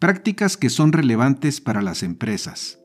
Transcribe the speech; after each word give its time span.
Prácticas 0.00 0.56
que 0.56 0.70
son 0.70 0.94
relevantes 0.94 1.60
para 1.60 1.82
las 1.82 2.02
empresas. 2.02 2.78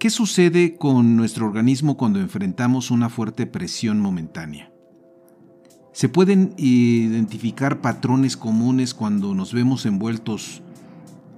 ¿Qué 0.00 0.08
sucede 0.08 0.76
con 0.78 1.14
nuestro 1.14 1.44
organismo 1.44 1.98
cuando 1.98 2.20
enfrentamos 2.20 2.90
una 2.90 3.10
fuerte 3.10 3.44
presión 3.44 4.00
momentánea? 4.00 4.72
Se 5.92 6.08
pueden 6.08 6.54
identificar 6.56 7.82
patrones 7.82 8.38
comunes 8.38 8.94
cuando 8.94 9.34
nos 9.34 9.52
vemos 9.52 9.84
envueltos 9.84 10.62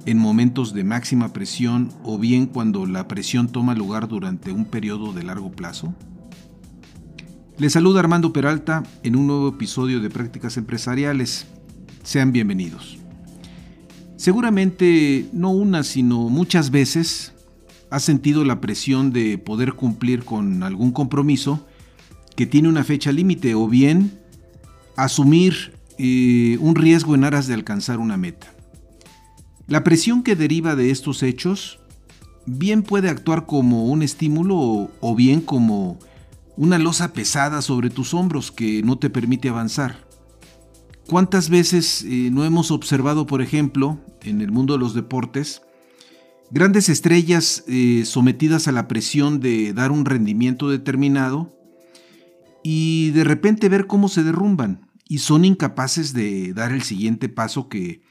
en 0.06 0.16
momentos 0.16 0.74
de 0.74 0.84
máxima 0.84 1.32
presión 1.32 1.88
o 2.04 2.16
bien 2.16 2.46
cuando 2.46 2.86
la 2.86 3.08
presión 3.08 3.48
toma 3.48 3.74
lugar 3.74 4.06
durante 4.06 4.52
un 4.52 4.64
periodo 4.64 5.12
de 5.12 5.24
largo 5.24 5.50
plazo? 5.50 5.92
Les 7.58 7.72
saluda 7.72 7.98
Armando 7.98 8.32
Peralta 8.32 8.84
en 9.02 9.16
un 9.16 9.26
nuevo 9.26 9.48
episodio 9.48 9.98
de 9.98 10.08
Prácticas 10.08 10.56
Empresariales. 10.56 11.48
Sean 12.04 12.30
bienvenidos. 12.30 13.00
Seguramente 14.20 15.30
no 15.32 15.48
una, 15.48 15.82
sino 15.82 16.28
muchas 16.28 16.70
veces 16.70 17.32
has 17.88 18.02
sentido 18.02 18.44
la 18.44 18.60
presión 18.60 19.14
de 19.14 19.38
poder 19.38 19.72
cumplir 19.72 20.26
con 20.26 20.62
algún 20.62 20.92
compromiso 20.92 21.66
que 22.36 22.44
tiene 22.44 22.68
una 22.68 22.84
fecha 22.84 23.12
límite 23.12 23.54
o 23.54 23.66
bien 23.66 24.20
asumir 24.94 25.72
eh, 25.96 26.58
un 26.60 26.74
riesgo 26.74 27.14
en 27.14 27.24
aras 27.24 27.46
de 27.46 27.54
alcanzar 27.54 27.98
una 27.98 28.18
meta. 28.18 28.52
La 29.66 29.84
presión 29.84 30.22
que 30.22 30.36
deriva 30.36 30.76
de 30.76 30.90
estos 30.90 31.22
hechos 31.22 31.80
bien 32.44 32.82
puede 32.82 33.08
actuar 33.08 33.46
como 33.46 33.86
un 33.86 34.02
estímulo 34.02 34.90
o 35.00 35.14
bien 35.16 35.40
como 35.40 35.98
una 36.58 36.78
losa 36.78 37.14
pesada 37.14 37.62
sobre 37.62 37.88
tus 37.88 38.12
hombros 38.12 38.52
que 38.52 38.82
no 38.82 38.98
te 38.98 39.08
permite 39.08 39.48
avanzar. 39.48 39.96
¿Cuántas 41.06 41.48
veces 41.48 42.04
eh, 42.04 42.28
no 42.30 42.44
hemos 42.44 42.70
observado, 42.70 43.26
por 43.26 43.40
ejemplo, 43.40 43.98
en 44.22 44.40
el 44.40 44.50
mundo 44.50 44.74
de 44.74 44.80
los 44.80 44.94
deportes, 44.94 45.62
grandes 46.50 46.88
estrellas 46.88 47.64
eh, 47.68 48.02
sometidas 48.04 48.68
a 48.68 48.72
la 48.72 48.88
presión 48.88 49.40
de 49.40 49.72
dar 49.72 49.92
un 49.92 50.04
rendimiento 50.04 50.68
determinado 50.68 51.56
y 52.62 53.10
de 53.10 53.24
repente 53.24 53.68
ver 53.68 53.86
cómo 53.86 54.08
se 54.08 54.22
derrumban 54.22 54.90
y 55.08 55.18
son 55.18 55.44
incapaces 55.44 56.12
de 56.12 56.52
dar 56.52 56.72
el 56.72 56.82
siguiente 56.82 57.28
paso 57.28 57.68
que 57.68 58.02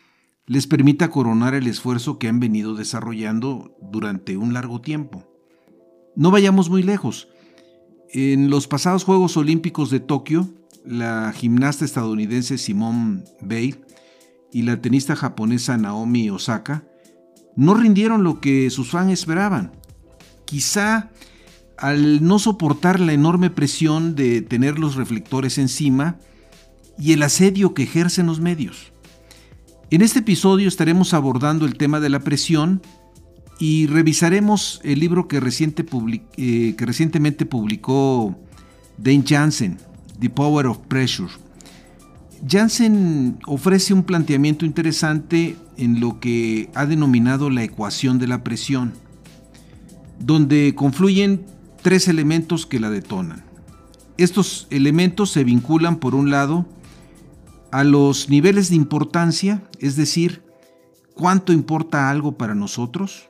les 0.46 0.66
permita 0.66 1.12
coronar 1.12 1.54
el 1.54 1.68
esfuerzo 1.68 2.18
que 2.18 2.28
han 2.28 2.40
venido 2.40 2.74
desarrollando 2.74 3.78
durante 3.82 4.36
un 4.36 4.54
largo 4.54 4.82
tiempo? 4.82 5.28
No 6.16 6.32
vayamos 6.32 6.70
muy 6.70 6.82
lejos. 6.82 7.30
En 8.12 8.50
los 8.50 8.68
pasados 8.68 9.04
Juegos 9.04 9.38
Olímpicos 9.38 9.92
de 9.92 10.00
Tokio, 10.00 10.50
la 10.84 11.32
gimnasta 11.36 11.86
estadounidense 11.86 12.58
Simone 12.58 13.24
Bay 13.42 13.76
y 14.52 14.64
la 14.64 14.82
tenista 14.82 15.16
japonesa 15.16 15.78
Naomi 15.78 16.30
Osaka 16.30 16.84
no 17.56 17.74
rindieron 17.74 18.24
lo 18.24 18.40
que 18.40 18.70
sus 18.70 18.92
fans 18.92 19.12
esperaban. 19.12 19.72
Quizá 20.46 21.10
al 21.78 22.24
no 22.26 22.40
soportar 22.40 23.00
la 23.00 23.14
enorme 23.14 23.50
presión 23.50 24.16
de 24.16 24.42
tener 24.42 24.80
los 24.80 24.96
reflectores 24.96 25.58
encima 25.58 26.18
y 26.98 27.14
el 27.14 27.24
asedio 27.24 27.74
que 27.74 27.84
ejercen 27.84 28.26
los 28.26 28.40
medios. 28.40 28.92
En 29.90 30.02
este 30.02 30.20
episodio 30.20 30.68
estaremos 30.68 31.14
abordando 31.14 31.66
el 31.66 31.78
tema 31.78 32.00
de 32.00 32.10
la 32.10 32.20
presión 32.20 32.82
y 33.60 33.88
revisaremos 33.88 34.82
el 34.84 35.00
libro 35.00 35.28
que, 35.28 35.38
eh, 35.38 36.76
que 36.78 36.86
recientemente 36.86 37.46
publicó 37.46 38.38
Dane 38.98 39.24
Jansen, 39.26 39.78
The 40.20 40.30
Power 40.30 40.68
of 40.68 40.80
Pressure. 40.88 41.32
Jansen 42.48 43.40
ofrece 43.46 43.94
un 43.94 44.04
planteamiento 44.04 44.66
interesante 44.66 45.58
en 45.78 46.00
lo 46.00 46.20
que 46.20 46.70
ha 46.74 46.86
denominado 46.86 47.50
la 47.50 47.64
ecuación 47.64 48.20
de 48.20 48.28
la 48.28 48.44
presión, 48.44 48.94
donde 50.20 50.74
confluyen 50.76 51.46
tres 51.82 52.08
elementos 52.08 52.66
que 52.66 52.80
la 52.80 52.90
detonan. 52.90 53.44
Estos 54.18 54.68
elementos 54.70 55.32
se 55.32 55.44
vinculan, 55.44 55.98
por 55.98 56.16
un 56.16 56.30
lado, 56.30 56.66
a 57.72 57.84
los 57.84 58.30
niveles 58.30 58.70
de 58.70 58.76
importancia, 58.76 59.64
es 59.80 59.96
decir, 59.96 60.44
cuánto 61.14 61.54
importa 61.54 62.10
algo 62.10 62.38
para 62.38 62.56
nosotros, 62.56 63.30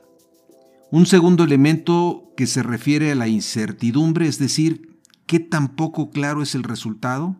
un 0.90 1.06
segundo 1.06 1.44
elemento 1.44 2.32
que 2.36 2.46
se 2.46 2.62
refiere 2.62 3.12
a 3.12 3.14
la 3.14 3.28
incertidumbre, 3.28 4.26
es 4.26 4.38
decir, 4.38 4.98
qué 5.26 5.38
tan 5.38 5.76
poco 5.76 6.10
claro 6.10 6.42
es 6.42 6.54
el 6.54 6.64
resultado. 6.64 7.36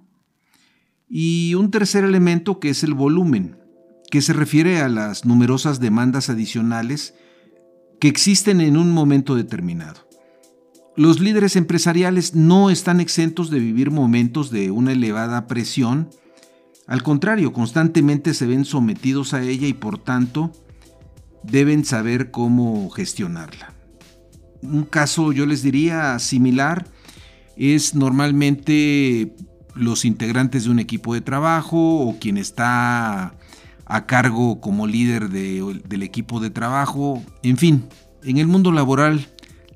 Y 1.10 1.54
un 1.56 1.72
tercer 1.72 2.04
elemento 2.04 2.60
que 2.60 2.71
es 2.71 2.84
el 2.84 2.94
volumen, 2.94 3.59
que 4.10 4.22
se 4.22 4.32
refiere 4.32 4.81
a 4.81 4.88
las 4.88 5.25
numerosas 5.25 5.81
demandas 5.81 6.31
adicionales 6.31 7.15
que 8.00 8.09
existen 8.09 8.60
en 8.60 8.76
un 8.76 8.93
momento 8.93 9.34
determinado. 9.34 10.09
Los 10.97 11.19
líderes 11.19 11.56
empresariales 11.56 12.34
no 12.34 12.71
están 12.71 13.00
exentos 13.00 13.50
de 13.50 13.59
vivir 13.59 13.91
momentos 13.91 14.50
de 14.50 14.71
una 14.71 14.93
elevada 14.93 15.47
presión, 15.48 16.10
al 16.87 17.03
contrario, 17.03 17.53
constantemente 17.53 18.34
se 18.34 18.47
ven 18.47 18.65
sometidos 18.65 19.32
a 19.34 19.42
ella 19.42 19.69
y 19.69 19.75
por 19.75 19.98
tanto 19.98 20.53
deben 21.44 21.84
saber 21.84 22.31
cómo 22.31 22.91
gestionarla. 22.91 23.75
Un 24.62 24.84
caso, 24.84 25.32
yo 25.32 25.47
les 25.47 25.62
diría, 25.62 26.19
similar 26.19 26.87
es 27.56 27.94
normalmente 27.94 29.37
los 29.75 30.05
integrantes 30.05 30.65
de 30.65 30.71
un 30.71 30.79
equipo 30.79 31.15
de 31.15 31.21
trabajo 31.21 32.07
o 32.07 32.19
quien 32.19 32.37
está 32.37 33.35
a 33.87 34.07
cargo 34.07 34.61
como 34.61 34.87
líder 34.87 35.29
del 35.31 36.03
equipo 36.03 36.41
de 36.41 36.51
trabajo. 36.51 37.23
En 37.43 37.57
fin, 37.57 37.89
en 38.23 38.39
el 38.39 38.47
mundo 38.47 38.73
laboral 38.73 39.27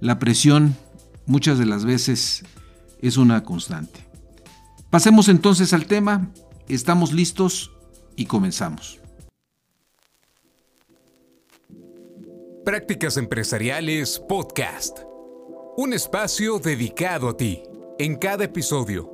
la 0.00 0.19
presión 0.19 0.77
muchas 1.27 1.59
de 1.59 1.66
las 1.66 1.84
veces 1.84 2.44
es 3.00 3.16
una 3.16 3.43
constante. 3.43 4.00
Pasemos 4.91 5.28
entonces 5.28 5.72
al 5.72 5.87
tema, 5.87 6.31
estamos 6.69 7.12
listos 7.12 7.72
y 8.16 8.26
comenzamos. 8.26 9.00
Prácticas 12.65 13.16
Empresariales 13.16 14.22
Podcast. 14.26 15.00
Un 15.76 15.93
espacio 15.93 16.59
dedicado 16.61 17.28
a 17.28 17.37
ti. 17.37 17.62
En 17.99 18.16
cada 18.16 18.44
episodio 18.44 19.13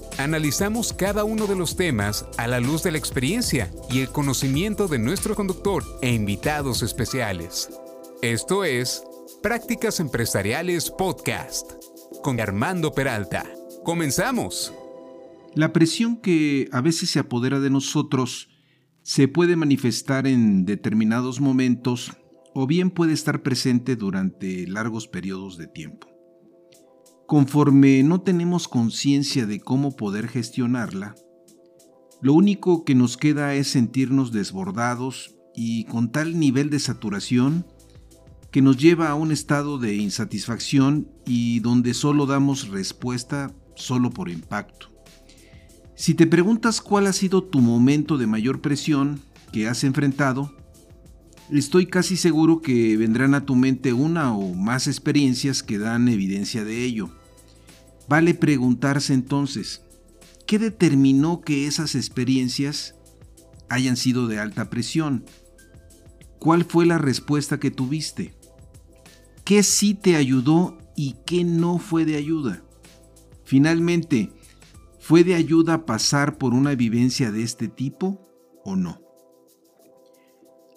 Analizamos 0.17 0.93
cada 0.93 1.23
uno 1.23 1.47
de 1.47 1.55
los 1.55 1.75
temas 1.75 2.25
a 2.37 2.47
la 2.47 2.59
luz 2.59 2.83
de 2.83 2.91
la 2.91 2.97
experiencia 2.97 3.71
y 3.89 4.01
el 4.01 4.09
conocimiento 4.09 4.87
de 4.87 4.99
nuestro 4.99 5.35
conductor 5.35 5.83
e 6.01 6.13
invitados 6.13 6.83
especiales. 6.83 7.69
Esto 8.21 8.63
es 8.63 9.03
Prácticas 9.41 9.99
Empresariales 9.99 10.91
Podcast 10.91 11.71
con 12.21 12.39
Armando 12.39 12.91
Peralta. 12.91 13.45
Comenzamos. 13.83 14.73
La 15.55 15.73
presión 15.73 16.17
que 16.17 16.69
a 16.71 16.81
veces 16.81 17.09
se 17.09 17.19
apodera 17.19 17.59
de 17.59 17.69
nosotros 17.69 18.49
se 19.01 19.27
puede 19.27 19.55
manifestar 19.55 20.27
en 20.27 20.65
determinados 20.65 21.41
momentos 21.41 22.11
o 22.53 22.67
bien 22.67 22.91
puede 22.91 23.13
estar 23.13 23.41
presente 23.41 23.95
durante 23.95 24.67
largos 24.67 25.07
periodos 25.07 25.57
de 25.57 25.67
tiempo. 25.67 26.10
Conforme 27.31 28.03
no 28.03 28.19
tenemos 28.19 28.67
conciencia 28.67 29.45
de 29.45 29.61
cómo 29.61 29.95
poder 29.95 30.27
gestionarla, 30.27 31.15
lo 32.21 32.33
único 32.33 32.83
que 32.83 32.93
nos 32.93 33.15
queda 33.15 33.55
es 33.55 33.69
sentirnos 33.69 34.33
desbordados 34.33 35.33
y 35.55 35.85
con 35.85 36.11
tal 36.11 36.37
nivel 36.37 36.69
de 36.69 36.79
saturación 36.79 37.65
que 38.51 38.61
nos 38.61 38.75
lleva 38.75 39.07
a 39.07 39.15
un 39.15 39.31
estado 39.31 39.77
de 39.77 39.95
insatisfacción 39.95 41.07
y 41.25 41.61
donde 41.61 41.93
solo 41.93 42.25
damos 42.25 42.67
respuesta 42.67 43.55
solo 43.75 44.09
por 44.09 44.27
impacto. 44.27 44.87
Si 45.95 46.15
te 46.15 46.27
preguntas 46.27 46.81
cuál 46.81 47.07
ha 47.07 47.13
sido 47.13 47.45
tu 47.45 47.61
momento 47.61 48.17
de 48.17 48.27
mayor 48.27 48.59
presión 48.59 49.21
que 49.53 49.69
has 49.69 49.85
enfrentado, 49.85 50.53
estoy 51.49 51.85
casi 51.85 52.17
seguro 52.17 52.59
que 52.61 52.97
vendrán 52.97 53.35
a 53.35 53.45
tu 53.45 53.55
mente 53.55 53.93
una 53.93 54.35
o 54.35 54.53
más 54.53 54.87
experiencias 54.87 55.63
que 55.63 55.77
dan 55.77 56.09
evidencia 56.09 56.65
de 56.65 56.83
ello. 56.83 57.20
Vale 58.11 58.35
preguntarse 58.35 59.13
entonces, 59.13 59.81
¿qué 60.45 60.59
determinó 60.59 61.41
que 61.41 61.65
esas 61.65 61.95
experiencias 61.95 62.93
hayan 63.69 63.97
sido 63.97 64.27
de 64.27 64.37
alta 64.37 64.69
presión? 64.69 65.25
cuál 66.41 66.65
fue 66.65 66.87
la 66.87 66.97
respuesta 66.97 67.59
que 67.59 67.69
tuviste. 67.69 68.33
¿Qué 69.45 69.61
sí 69.61 69.93
te 69.93 70.15
ayudó 70.15 70.79
y 70.97 71.17
qué 71.23 71.43
no 71.43 71.77
fue 71.77 72.03
de 72.03 72.15
ayuda? 72.15 72.63
Finalmente, 73.45 74.33
¿fue 74.99 75.23
de 75.23 75.35
ayuda 75.35 75.85
pasar 75.85 76.39
por 76.39 76.55
una 76.55 76.73
vivencia 76.73 77.31
de 77.31 77.43
este 77.43 77.67
tipo 77.67 78.27
o 78.65 78.75
no? 78.75 78.99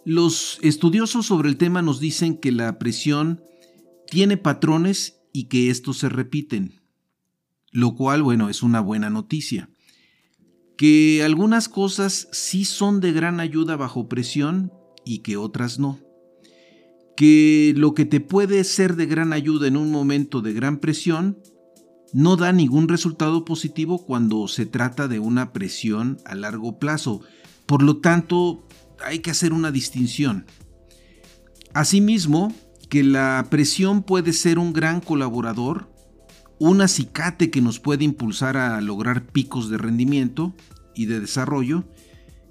Los 0.04 0.58
estudiosos 0.60 1.24
sobre 1.24 1.48
el 1.48 1.56
tema 1.56 1.80
nos 1.80 1.98
dicen 1.98 2.36
que 2.36 2.52
la 2.52 2.78
presión 2.78 3.42
tiene 4.06 4.36
patrones 4.36 5.22
y 5.32 5.44
que 5.44 5.70
estos 5.70 5.96
se 5.96 6.10
repiten, 6.10 6.83
lo 7.74 7.96
cual, 7.96 8.22
bueno, 8.22 8.48
es 8.48 8.62
una 8.62 8.80
buena 8.80 9.10
noticia. 9.10 9.68
Que 10.78 11.22
algunas 11.24 11.68
cosas 11.68 12.28
sí 12.30 12.64
son 12.64 13.00
de 13.00 13.12
gran 13.12 13.40
ayuda 13.40 13.74
bajo 13.74 14.08
presión 14.08 14.72
y 15.04 15.18
que 15.18 15.36
otras 15.36 15.80
no. 15.80 15.98
Que 17.16 17.74
lo 17.76 17.92
que 17.92 18.04
te 18.04 18.20
puede 18.20 18.62
ser 18.62 18.94
de 18.94 19.06
gran 19.06 19.32
ayuda 19.32 19.66
en 19.66 19.76
un 19.76 19.90
momento 19.90 20.40
de 20.40 20.52
gran 20.52 20.78
presión 20.78 21.38
no 22.12 22.36
da 22.36 22.52
ningún 22.52 22.86
resultado 22.86 23.44
positivo 23.44 24.06
cuando 24.06 24.46
se 24.46 24.66
trata 24.66 25.08
de 25.08 25.18
una 25.18 25.52
presión 25.52 26.18
a 26.24 26.36
largo 26.36 26.78
plazo. 26.78 27.22
Por 27.66 27.82
lo 27.82 27.96
tanto, 27.96 28.68
hay 29.04 29.18
que 29.18 29.32
hacer 29.32 29.52
una 29.52 29.72
distinción. 29.72 30.46
Asimismo, 31.72 32.54
que 32.88 33.02
la 33.02 33.48
presión 33.50 34.04
puede 34.04 34.32
ser 34.32 34.60
un 34.60 34.72
gran 34.72 35.00
colaborador, 35.00 35.93
un 36.70 36.80
acicate 36.80 37.50
que 37.50 37.60
nos 37.60 37.78
puede 37.78 38.04
impulsar 38.04 38.56
a 38.56 38.80
lograr 38.80 39.26
picos 39.26 39.68
de 39.68 39.76
rendimiento 39.76 40.54
y 40.94 41.06
de 41.06 41.20
desarrollo, 41.20 41.84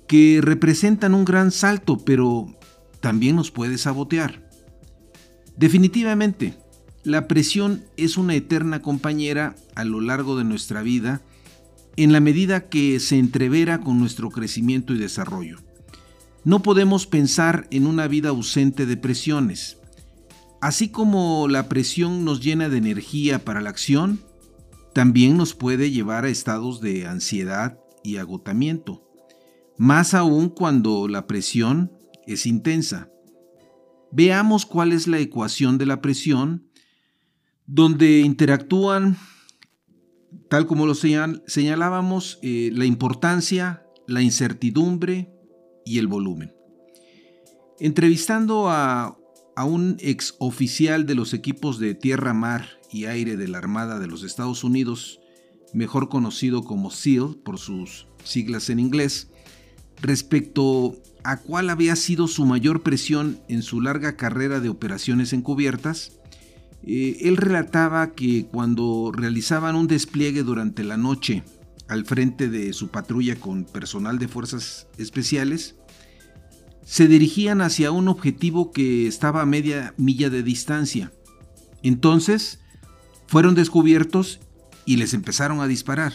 que 0.07 0.39
representan 0.39 1.15
un 1.15 1.25
gran 1.25 1.51
salto, 1.51 1.98
pero 1.98 2.56
también 3.00 3.36
nos 3.36 3.50
puede 3.50 3.80
sabotear. 3.80 4.48
Definitivamente, 5.57 6.54
la 7.04 7.27
presión 7.27 7.86
es 7.98 8.18
una 8.18 8.36
eterna 8.36 8.83
compañera 8.83 9.56
a 9.74 9.83
lo 9.83 10.00
largo 10.00 10.38
de 10.38 10.44
nuestra 10.44 10.83
vida 10.83 11.21
en 11.95 12.12
la 12.12 12.19
medida 12.19 12.69
que 12.69 13.00
se 13.00 13.18
entrevera 13.18 13.81
con 13.81 14.00
nuestro 14.00 14.30
crecimiento 14.30 14.94
y 14.94 15.00
desarrollo. 15.00 15.57
No 16.44 16.62
podemos 16.62 17.07
pensar 17.07 17.68
en 17.71 17.88
una 17.88 18.07
vida 18.07 18.30
ausente 18.30 18.86
de 18.86 18.98
presiones. 18.98 19.77
Así 20.63 20.88
como 20.88 21.50
la 21.50 21.68
presión 21.68 22.24
nos 22.24 22.39
llena 22.39 22.69
de 22.69 22.77
energía 22.77 23.44
para 23.44 23.60
la 23.60 23.69
acción, 23.69 24.21
también 24.94 25.36
nos 25.36 25.56
puede 25.56 25.92
llevar 25.92 26.24
a 26.24 26.30
estados 26.30 26.80
de 26.80 27.06
ansiedad 27.06 27.77
y 28.01 28.15
agotamiento, 28.15 29.04
más 29.77 30.13
aún 30.13 30.48
cuando 30.48 31.10
la 31.10 31.27
presión 31.27 31.92
es 32.27 32.45
intensa. 32.45 33.12
Veamos 34.13 34.65
cuál 34.65 34.94
es 34.94 35.06
la 35.06 35.19
ecuación 35.19 35.77
de 35.77 35.86
la 35.86 36.00
presión, 36.00 36.69
donde 37.65 38.21
interactúan, 38.21 39.18
tal 40.50 40.65
como 40.65 40.86
lo 40.86 40.95
señalábamos, 40.95 42.39
eh, 42.42 42.69
la 42.71 42.86
importancia, 42.86 43.86
la 44.07 44.21
incertidumbre, 44.21 45.30
y 45.86 46.00
el 46.00 46.07
volumen. 46.07 46.56
Entrevistando 47.81 48.69
a, 48.69 49.18
un 49.61 49.97
ex 50.00 50.35
oficial 50.39 51.05
de 51.05 51.15
los 51.15 51.33
equipos 51.33 51.79
de 51.79 51.94
tierra, 51.95 52.33
mar 52.33 52.79
y 52.91 53.05
aire 53.05 53.38
de 53.38 53.47
la 53.47 53.59
Armada 53.59 54.00
de 54.00 54.07
los 54.07 54.23
Estados 54.23 54.63
Unidos, 54.63 55.19
mejor 55.73 56.09
conocido 56.09 56.63
como 56.63 56.91
SEAL 56.91 57.38
por 57.44 57.59
sus 57.59 58.07
siglas 58.23 58.69
en 58.69 58.79
inglés, 58.79 59.27
respecto 60.01 60.95
a 61.23 61.38
cuál 61.38 61.69
había 61.69 61.95
sido 61.95 62.27
su 62.27 62.45
mayor 62.45 62.81
presión 62.81 63.39
en 63.47 63.61
su 63.61 63.81
larga 63.81 64.15
carrera 64.17 64.59
de 64.59 64.69
operaciones 64.69 65.33
encubiertas, 65.33 66.13
eh, 66.85 67.17
él 67.21 67.38
relataba 67.38 68.11
que 68.11 68.45
cuando 68.45 69.11
realizaban 69.13 69.75
un 69.75 69.88
despliegue 69.88 70.44
durante 70.44 70.83
la 70.83 70.97
noche 70.97 71.44
al 71.88 72.05
frente 72.05 72.50
de 72.50 72.73
su 72.73 72.89
patrulla 72.89 73.35
con 73.35 73.63
personal 73.65 74.19
de 74.19 74.27
fuerzas 74.27 74.88
especiales, 74.97 75.75
se 76.85 77.07
dirigían 77.07 77.62
hacia 77.62 77.91
un 77.91 78.07
objetivo 78.07 78.71
que 78.71 79.07
estaba 79.07 79.41
a 79.41 79.45
media 79.45 79.94
milla 79.97 80.30
de 80.30 80.44
distancia. 80.44 81.12
Entonces, 81.81 82.59
fueron 83.27 83.56
descubiertos 83.56 84.39
y 84.85 84.97
les 84.97 85.13
empezaron 85.13 85.59
a 85.62 85.68
disparar. 85.68 86.13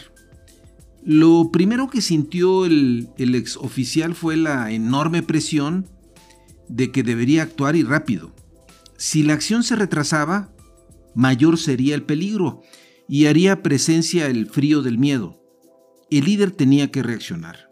Lo 1.03 1.51
primero 1.51 1.89
que 1.89 2.01
sintió 2.01 2.65
el, 2.65 3.09
el 3.17 3.35
ex 3.35 3.57
oficial 3.57 4.15
fue 4.15 4.35
la 4.35 4.71
enorme 4.71 5.23
presión 5.23 5.87
de 6.67 6.91
que 6.91 7.03
debería 7.03 7.43
actuar 7.43 7.75
y 7.75 7.83
rápido. 7.83 8.35
Si 8.97 9.23
la 9.23 9.33
acción 9.33 9.63
se 9.63 9.75
retrasaba, 9.75 10.53
mayor 11.15 11.57
sería 11.57 11.95
el 11.95 12.03
peligro 12.03 12.61
y 13.07 13.25
haría 13.25 13.63
presencia 13.63 14.27
el 14.27 14.47
frío 14.47 14.81
del 14.81 14.97
miedo 14.97 15.39
el 16.17 16.25
líder 16.25 16.51
tenía 16.51 16.91
que 16.91 17.03
reaccionar. 17.03 17.68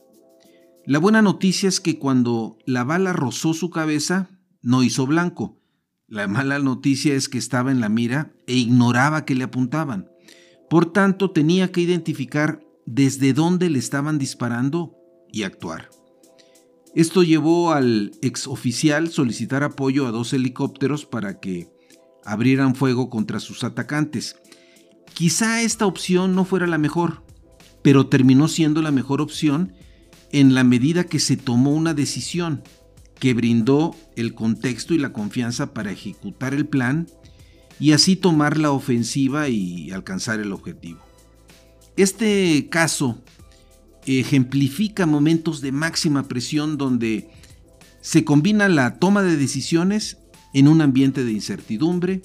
La 0.88 1.00
buena 1.00 1.22
noticia 1.22 1.68
es 1.68 1.82
que 1.82 2.00
cuando 2.00 2.58
la 2.66 2.86
bala 2.86 3.12
rozó 3.12 3.54
su 3.54 3.70
cabeza, 3.70 4.30
no 4.62 4.84
hizo 4.84 5.06
blanco. 5.06 5.60
La 6.08 6.30
mala 6.30 6.60
noticia 6.60 7.14
es 7.14 7.28
que 7.28 7.38
estaba 7.38 7.74
en 7.74 7.82
la 7.82 7.90
mira 7.90 8.32
e 8.48 8.54
ignoraba 8.56 9.26
que 9.26 9.36
le 9.36 9.44
apuntaban. 9.44 10.08
Por 10.70 10.94
tanto, 10.94 11.32
tenía 11.32 11.74
que 11.74 11.82
identificar 11.82 12.62
desde 12.86 13.34
dónde 13.34 13.70
le 13.70 13.80
estaban 13.80 14.18
disparando 14.18 14.96
y 15.30 15.44
actuar. 15.44 15.90
Esto 16.96 17.22
llevó 17.22 17.74
al 17.74 18.14
exoficial 18.22 19.10
solicitar 19.10 19.64
apoyo 19.64 20.08
a 20.08 20.12
dos 20.12 20.32
helicópteros 20.32 21.06
para 21.06 21.42
que 21.42 21.68
abrieran 22.24 22.76
fuego 22.76 23.10
contra 23.10 23.42
sus 23.42 23.66
atacantes. 23.66 24.38
Quizá 25.14 25.64
esta 25.64 25.86
opción 25.86 26.34
no 26.34 26.46
fuera 26.46 26.66
la 26.66 26.78
mejor, 26.78 27.26
pero 27.82 28.08
terminó 28.08 28.48
siendo 28.48 28.82
la 28.82 28.92
mejor 28.92 29.20
opción 29.20 29.74
en 30.32 30.54
la 30.54 30.64
medida 30.64 31.06
que 31.06 31.20
se 31.20 31.38
tomó 31.38 31.72
una 31.72 31.94
decisión 31.94 32.64
que 33.20 33.34
brindó 33.34 33.96
el 34.16 34.34
contexto 34.34 34.94
y 34.94 35.00
la 35.00 35.14
confianza 35.14 35.74
para 35.74 35.92
ejecutar 35.92 36.54
el 36.54 36.68
plan 36.68 37.08
y 37.80 37.92
así 37.92 38.16
tomar 38.16 38.58
la 38.58 38.72
ofensiva 38.72 39.50
y 39.50 39.92
alcanzar 39.92 40.40
el 40.40 40.52
objetivo. 40.52 41.00
Este 41.96 42.68
caso 42.70 43.24
ejemplifica 44.06 45.06
momentos 45.06 45.62
de 45.62 45.72
máxima 45.72 46.28
presión 46.28 46.78
donde 46.78 47.30
se 48.02 48.24
combina 48.24 48.70
la 48.70 49.00
toma 49.00 49.24
de 49.24 49.36
decisiones 49.36 50.18
en 50.54 50.68
un 50.68 50.82
ambiente 50.82 51.24
de 51.26 51.34
incertidumbre, 51.34 52.22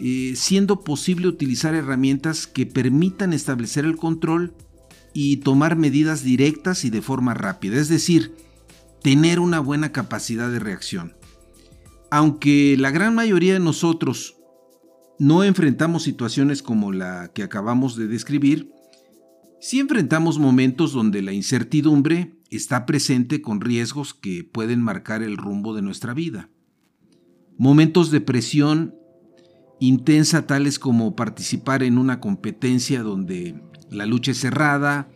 eh, 0.00 0.34
siendo 0.34 0.82
posible 0.82 1.28
utilizar 1.28 1.74
herramientas 1.74 2.46
que 2.46 2.66
permitan 2.66 3.32
establecer 3.32 3.84
el 3.84 3.96
control 3.96 4.54
y 5.18 5.38
tomar 5.38 5.76
medidas 5.76 6.22
directas 6.22 6.84
y 6.84 6.90
de 6.90 7.00
forma 7.00 7.32
rápida, 7.32 7.80
es 7.80 7.88
decir, 7.88 8.34
tener 9.00 9.40
una 9.40 9.60
buena 9.60 9.90
capacidad 9.90 10.50
de 10.50 10.58
reacción. 10.58 11.16
Aunque 12.10 12.76
la 12.78 12.90
gran 12.90 13.14
mayoría 13.14 13.54
de 13.54 13.60
nosotros 13.60 14.36
no 15.18 15.42
enfrentamos 15.42 16.02
situaciones 16.02 16.62
como 16.62 16.92
la 16.92 17.32
que 17.34 17.42
acabamos 17.42 17.96
de 17.96 18.08
describir, 18.08 18.70
sí 19.58 19.80
enfrentamos 19.80 20.38
momentos 20.38 20.92
donde 20.92 21.22
la 21.22 21.32
incertidumbre 21.32 22.36
está 22.50 22.84
presente 22.84 23.40
con 23.40 23.62
riesgos 23.62 24.12
que 24.12 24.44
pueden 24.44 24.82
marcar 24.82 25.22
el 25.22 25.38
rumbo 25.38 25.74
de 25.74 25.80
nuestra 25.80 26.12
vida. 26.12 26.50
Momentos 27.56 28.10
de 28.10 28.20
presión 28.20 28.94
intensa 29.80 30.46
tales 30.46 30.78
como 30.78 31.16
participar 31.16 31.82
en 31.82 31.96
una 31.96 32.20
competencia 32.20 33.02
donde 33.02 33.62
la 33.90 34.06
lucha 34.06 34.32
es 34.32 34.38
cerrada, 34.38 35.08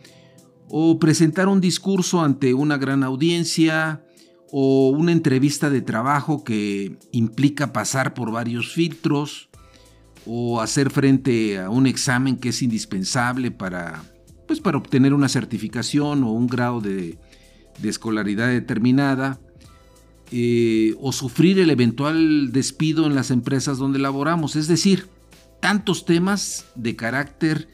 o 0.69 0.99
presentar 0.99 1.49
un 1.49 1.61
discurso 1.61 2.23
ante 2.23 2.55
una 2.55 2.79
gran 2.79 3.03
audiencia, 3.03 4.05
o 4.53 4.91
una 4.91 5.13
entrevista 5.13 5.71
de 5.71 5.81
trabajo 5.81 6.45
que 6.45 6.97
implica 7.13 7.73
pasar 7.73 8.15
por 8.15 8.33
varios 8.33 8.73
filtros, 8.73 9.49
o 10.27 10.61
hacer 10.61 10.91
frente 10.91 11.59
a 11.59 11.71
un 11.71 11.87
examen 11.87 12.37
que 12.37 12.51
es 12.51 12.63
indispensable 12.63 13.51
para, 13.51 14.03
pues, 14.47 14.61
para 14.61 14.79
obtener 14.79 15.15
una 15.15 15.29
certificación 15.29 16.23
o 16.25 16.33
un 16.33 16.47
grado 16.47 16.81
de, 16.81 17.19
escolaridad 17.83 18.49
determinada, 18.49 19.41
eh, 20.33 20.95
o 21.01 21.13
sufrir 21.13 21.59
el 21.59 21.71
eventual 21.71 22.53
despido 22.53 23.07
en 23.07 23.15
las 23.15 23.31
empresas 23.31 23.79
donde 23.79 23.99
laboramos. 23.99 24.55
Es 24.55 24.69
decir, 24.69 25.09
tantos 25.61 26.05
temas 26.05 26.67
de 26.75 26.95
carácter 26.95 27.69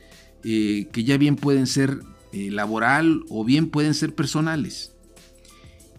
eh, 0.48 0.86
que 0.92 1.02
ya 1.02 1.16
bien 1.16 1.34
pueden 1.34 1.66
ser 1.66 2.02
eh, 2.30 2.52
laboral 2.52 3.24
o 3.28 3.44
bien 3.44 3.68
pueden 3.68 3.94
ser 3.94 4.14
personales. 4.14 4.94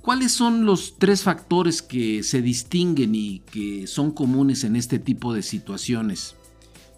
¿Cuáles 0.02 0.32
son 0.32 0.66
los 0.66 0.98
tres 0.98 1.24
factores 1.24 1.82
que 1.82 2.24
se 2.24 2.42
distinguen 2.42 3.14
y 3.14 3.40
que 3.40 3.88
son 3.88 4.12
comunes 4.12 4.64
en 4.64 4.78
este 4.78 5.00
tipo 5.00 5.34
de 5.34 5.42
situaciones? 5.42 6.38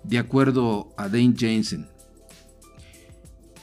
De 0.04 0.20
acuerdo 0.20 0.94
a 0.96 1.10
Dane 1.10 1.34
Jensen. 1.36 1.88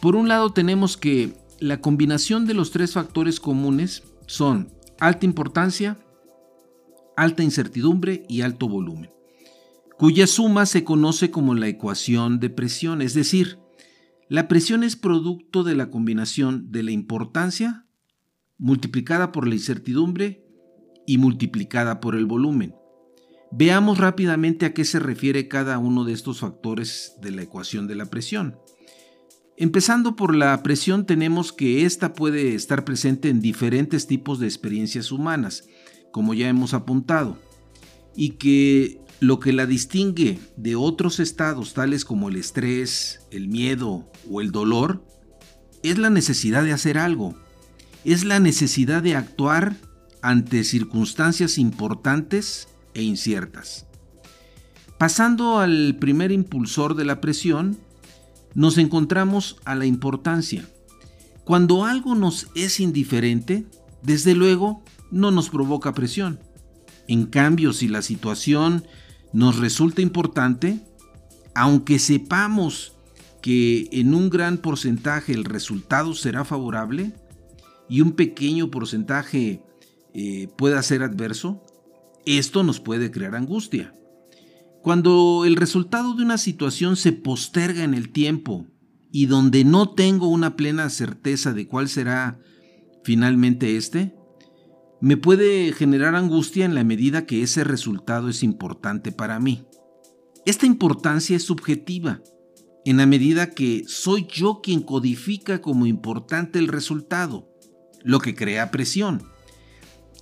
Por 0.01 0.17
un 0.17 0.27
lado 0.27 0.53
tenemos 0.53 0.97
que 0.97 1.37
la 1.61 1.81
combinación 1.81 2.45
de 2.45 2.55
los 2.55 2.73
tres 2.73 2.93
factores 2.93 3.39
comunes 3.39 4.03
son 4.27 4.73
alta 4.99 5.27
importancia, 5.27 5.97
alta 7.17 7.45
incertidumbre 7.45 8.25
y 8.29 8.41
alto 8.41 8.69
volumen, 8.69 9.13
cuya 9.97 10.27
suma 10.27 10.67
se 10.67 10.83
conoce 10.83 11.31
como 11.31 11.55
la 11.55 11.69
ecuación 11.69 12.41
de 12.41 12.51
presión, 12.51 13.01
es 13.01 13.15
decir, 13.15 13.61
la 14.29 14.49
presión 14.49 14.83
es 14.83 14.97
producto 14.97 15.63
de 15.63 15.77
la 15.77 15.91
combinación 15.91 16.73
de 16.73 16.83
la 16.83 16.91
importancia 16.91 17.87
multiplicada 18.59 19.33
por 19.33 19.47
la 19.47 19.55
incertidumbre 19.55 20.45
y 21.07 21.19
multiplicada 21.19 22.01
por 22.01 22.17
el 22.17 22.27
volumen. 22.27 22.75
Veamos 23.53 23.99
rápidamente 23.99 24.67
a 24.67 24.75
qué 24.75 24.85
se 24.85 24.99
refiere 24.99 25.47
cada 25.47 25.79
uno 25.79 26.05
de 26.05 26.13
estos 26.13 26.41
factores 26.41 27.15
de 27.23 27.31
la 27.31 27.43
ecuación 27.43 27.87
de 27.87 27.95
la 27.95 28.07
presión. 28.07 28.59
Empezando 29.57 30.17
por 30.17 30.35
la 30.35 30.61
presión 30.63 31.07
tenemos 31.07 31.53
que 31.53 31.87
ésta 31.87 32.13
puede 32.13 32.55
estar 32.55 32.85
presente 32.85 33.29
en 33.29 33.41
diferentes 33.41 34.07
tipos 34.07 34.41
de 34.41 34.47
experiencias 34.47 35.13
humanas, 35.13 35.69
como 36.13 36.35
ya 36.35 36.49
hemos 36.49 36.75
apuntado, 36.75 37.39
y 38.15 38.31
que 38.31 39.01
lo 39.21 39.41
que 39.41 39.53
la 39.53 39.67
distingue 39.67 40.39
de 40.57 40.77
otros 40.77 41.21
estados 41.21 41.75
tales 41.75 42.05
como 42.05 42.29
el 42.29 42.37
estrés, 42.37 43.21
el 43.31 43.49
miedo 43.49 44.11
o 44.31 44.41
el 44.41 44.53
dolor 44.53 45.05
es 45.83 45.99
la 45.99 46.11
necesidad 46.11 46.65
de 46.65 46.73
hacer 46.73 46.99
algo, 46.99 47.35
es 48.05 48.25
la 48.25 48.41
necesidad 48.41 49.03
de 49.03 49.17
actuar 49.17 49.77
ante 50.23 50.65
circunstancias 50.65 51.59
importantes 51.59 52.69
e 52.95 53.03
inciertas. 53.03 53.87
Pasando 54.99 55.59
al 55.59 55.97
primer 56.01 56.33
impulsor 56.33 56.95
de 56.95 57.05
la 57.05 57.21
presión, 57.21 57.79
nos 58.55 58.79
encontramos 58.79 59.57
a 59.65 59.75
la 59.75 59.87
importancia. 59.87 60.67
Cuando 61.45 61.85
algo 61.85 62.15
nos 62.15 62.49
es 62.55 62.81
indiferente, 62.81 63.67
desde 64.03 64.35
luego 64.35 64.83
no 65.11 65.31
nos 65.31 65.51
provoca 65.51 65.93
presión. 65.93 66.41
En 67.09 67.27
cambio, 67.27 67.73
si 67.73 67.87
la 67.87 68.03
situación 68.03 68.85
nos 69.37 69.59
resulta 69.59 70.01
importante, 70.01 70.81
aunque 71.55 71.99
sepamos 71.99 72.97
que 73.43 73.87
en 73.93 74.15
un 74.15 74.31
gran 74.31 74.57
porcentaje 74.57 75.35
el 75.35 75.45
resultado 75.45 76.15
será 76.15 76.47
favorable 76.47 77.13
y 77.87 78.01
un 78.01 78.13
pequeño 78.13 78.71
porcentaje 78.71 79.63
eh, 80.15 80.49
pueda 80.57 80.83
ser 80.83 81.03
adverso, 81.03 81.63
esto 82.25 82.63
nos 82.63 82.81
puede 82.81 83.11
crear 83.11 83.35
angustia. 83.35 83.95
Cuando 84.83 85.45
el 85.45 85.57
resultado 85.57 86.15
de 86.15 86.23
una 86.23 86.39
situación 86.39 86.97
se 86.97 87.13
posterga 87.13 87.85
en 87.85 87.93
el 87.93 88.13
tiempo 88.13 88.67
y 89.13 89.27
donde 89.27 89.65
no 89.65 89.91
tengo 89.91 90.29
una 90.29 90.57
plena 90.57 90.89
certeza 90.89 91.53
de 91.53 91.69
cuál 91.69 91.91
será 91.91 92.41
finalmente 93.05 93.77
este, 93.77 94.17
me 95.01 95.17
puede 95.17 95.73
generar 95.73 96.15
angustia 96.15 96.65
en 96.65 96.75
la 96.75 96.85
medida 96.85 97.27
que 97.27 97.43
ese 97.43 97.65
resultado 97.65 98.29
es 98.29 98.43
importante 98.43 99.13
para 99.13 99.39
mí. 99.39 99.67
Esta 100.45 100.67
importancia 100.67 101.37
es 101.37 101.43
subjetiva, 101.43 102.23
en 102.85 102.99
la 102.99 103.07
medida 103.07 103.51
que 103.51 103.83
soy 103.89 104.27
yo 104.31 104.61
quien 104.63 104.81
codifica 104.81 105.61
como 105.61 105.87
importante 105.87 106.59
el 106.59 106.69
resultado, 106.69 107.49
lo 108.05 108.21
que 108.21 108.37
crea 108.37 108.71
presión. 108.71 109.25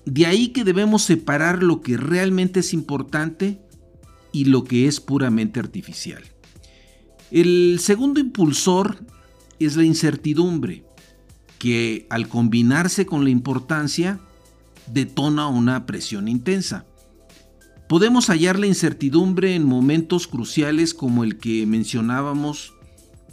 De 0.06 0.26
ahí 0.26 0.48
que 0.48 0.64
debemos 0.64 1.02
separar 1.02 1.62
lo 1.62 1.82
que 1.82 1.96
realmente 1.96 2.60
es 2.60 2.72
importante 2.72 3.60
y 4.32 4.46
lo 4.46 4.64
que 4.64 4.86
es 4.88 5.00
puramente 5.00 5.60
artificial. 5.60 6.22
El 7.30 7.78
segundo 7.80 8.18
impulsor 8.18 9.04
es 9.58 9.76
la 9.76 9.84
incertidumbre, 9.84 10.84
que 11.58 12.06
al 12.10 12.28
combinarse 12.28 13.06
con 13.06 13.24
la 13.24 13.30
importancia 13.30 14.20
detona 14.86 15.48
una 15.48 15.86
presión 15.86 16.28
intensa. 16.28 16.86
Podemos 17.88 18.28
hallar 18.28 18.58
la 18.58 18.66
incertidumbre 18.66 19.54
en 19.54 19.64
momentos 19.64 20.26
cruciales 20.26 20.94
como 20.94 21.22
el 21.22 21.38
que 21.38 21.66
mencionábamos 21.66 22.74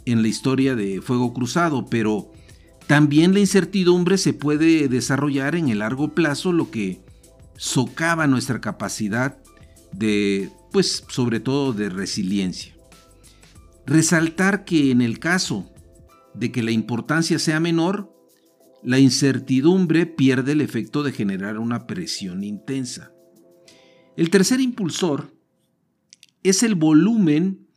en 0.04 0.22
la 0.22 0.28
historia 0.28 0.74
de 0.74 1.00
Fuego 1.00 1.32
Cruzado, 1.32 1.86
pero 1.86 2.32
también 2.86 3.32
la 3.32 3.40
incertidumbre 3.40 4.18
se 4.18 4.34
puede 4.34 4.88
desarrollar 4.88 5.54
en 5.54 5.68
el 5.68 5.78
largo 5.78 6.14
plazo, 6.14 6.52
lo 6.52 6.70
que 6.70 7.00
socava 7.56 8.26
nuestra 8.26 8.60
capacidad 8.60 9.38
de, 9.92 10.50
pues 10.70 11.04
sobre 11.08 11.40
todo 11.40 11.72
de 11.72 11.88
resiliencia. 11.88 12.74
Resaltar 13.86 14.64
que 14.64 14.90
en 14.90 15.00
el 15.00 15.18
caso 15.18 15.70
de 16.34 16.52
que 16.52 16.62
la 16.62 16.70
importancia 16.70 17.38
sea 17.38 17.60
menor, 17.60 18.11
la 18.84 18.98
incertidumbre 18.98 20.06
pierde 20.06 20.52
el 20.52 20.60
efecto 20.60 21.02
de 21.02 21.12
generar 21.12 21.58
una 21.58 21.86
presión 21.86 22.42
intensa. 22.42 23.12
El 24.16 24.30
tercer 24.30 24.60
impulsor 24.60 25.34
es 26.42 26.62
el 26.62 26.74
volumen 26.74 27.68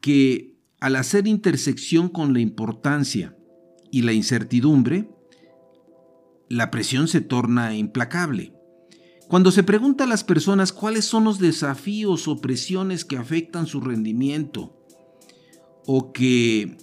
que 0.00 0.56
al 0.80 0.96
hacer 0.96 1.26
intersección 1.26 2.08
con 2.08 2.32
la 2.32 2.40
importancia 2.40 3.36
y 3.90 4.02
la 4.02 4.12
incertidumbre, 4.12 5.10
la 6.48 6.70
presión 6.70 7.08
se 7.08 7.20
torna 7.20 7.76
implacable. 7.76 8.54
Cuando 9.28 9.50
se 9.50 9.62
pregunta 9.62 10.04
a 10.04 10.06
las 10.06 10.24
personas 10.24 10.72
cuáles 10.72 11.04
son 11.04 11.24
los 11.24 11.38
desafíos 11.38 12.28
o 12.28 12.40
presiones 12.40 13.04
que 13.04 13.18
afectan 13.18 13.66
su 13.66 13.80
rendimiento, 13.80 14.74
o 15.84 16.12
qué 16.12 16.76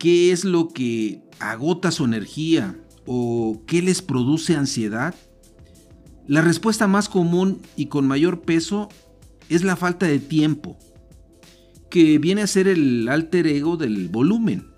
es 0.00 0.44
lo 0.44 0.68
que 0.68 1.22
agota 1.38 1.90
su 1.90 2.04
energía, 2.04 2.82
o 3.06 3.62
qué 3.66 3.82
les 3.82 4.02
produce 4.02 4.56
ansiedad, 4.56 5.14
la 6.26 6.40
respuesta 6.40 6.86
más 6.86 7.08
común 7.08 7.60
y 7.76 7.86
con 7.86 8.06
mayor 8.06 8.42
peso 8.42 8.88
es 9.48 9.64
la 9.64 9.76
falta 9.76 10.06
de 10.06 10.18
tiempo, 10.18 10.78
que 11.90 12.18
viene 12.18 12.42
a 12.42 12.46
ser 12.46 12.68
el 12.68 13.08
alter 13.08 13.46
ego 13.46 13.76
del 13.76 14.08
volumen. 14.08 14.68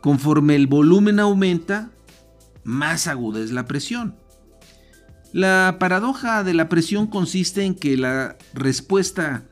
Conforme 0.00 0.56
el 0.56 0.66
volumen 0.66 1.20
aumenta, 1.20 1.90
más 2.64 3.06
aguda 3.06 3.40
es 3.40 3.52
la 3.52 3.66
presión. 3.66 4.16
La 5.32 5.76
paradoja 5.78 6.42
de 6.44 6.54
la 6.54 6.68
presión 6.68 7.06
consiste 7.06 7.64
en 7.64 7.74
que 7.74 7.96
la 7.96 8.36
respuesta 8.54 9.44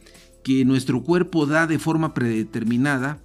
que 0.43 0.65
nuestro 0.65 1.03
cuerpo 1.03 1.47
da 1.47 1.67
de 1.67 1.79
forma 1.79 2.15
predeterminada 2.15 3.24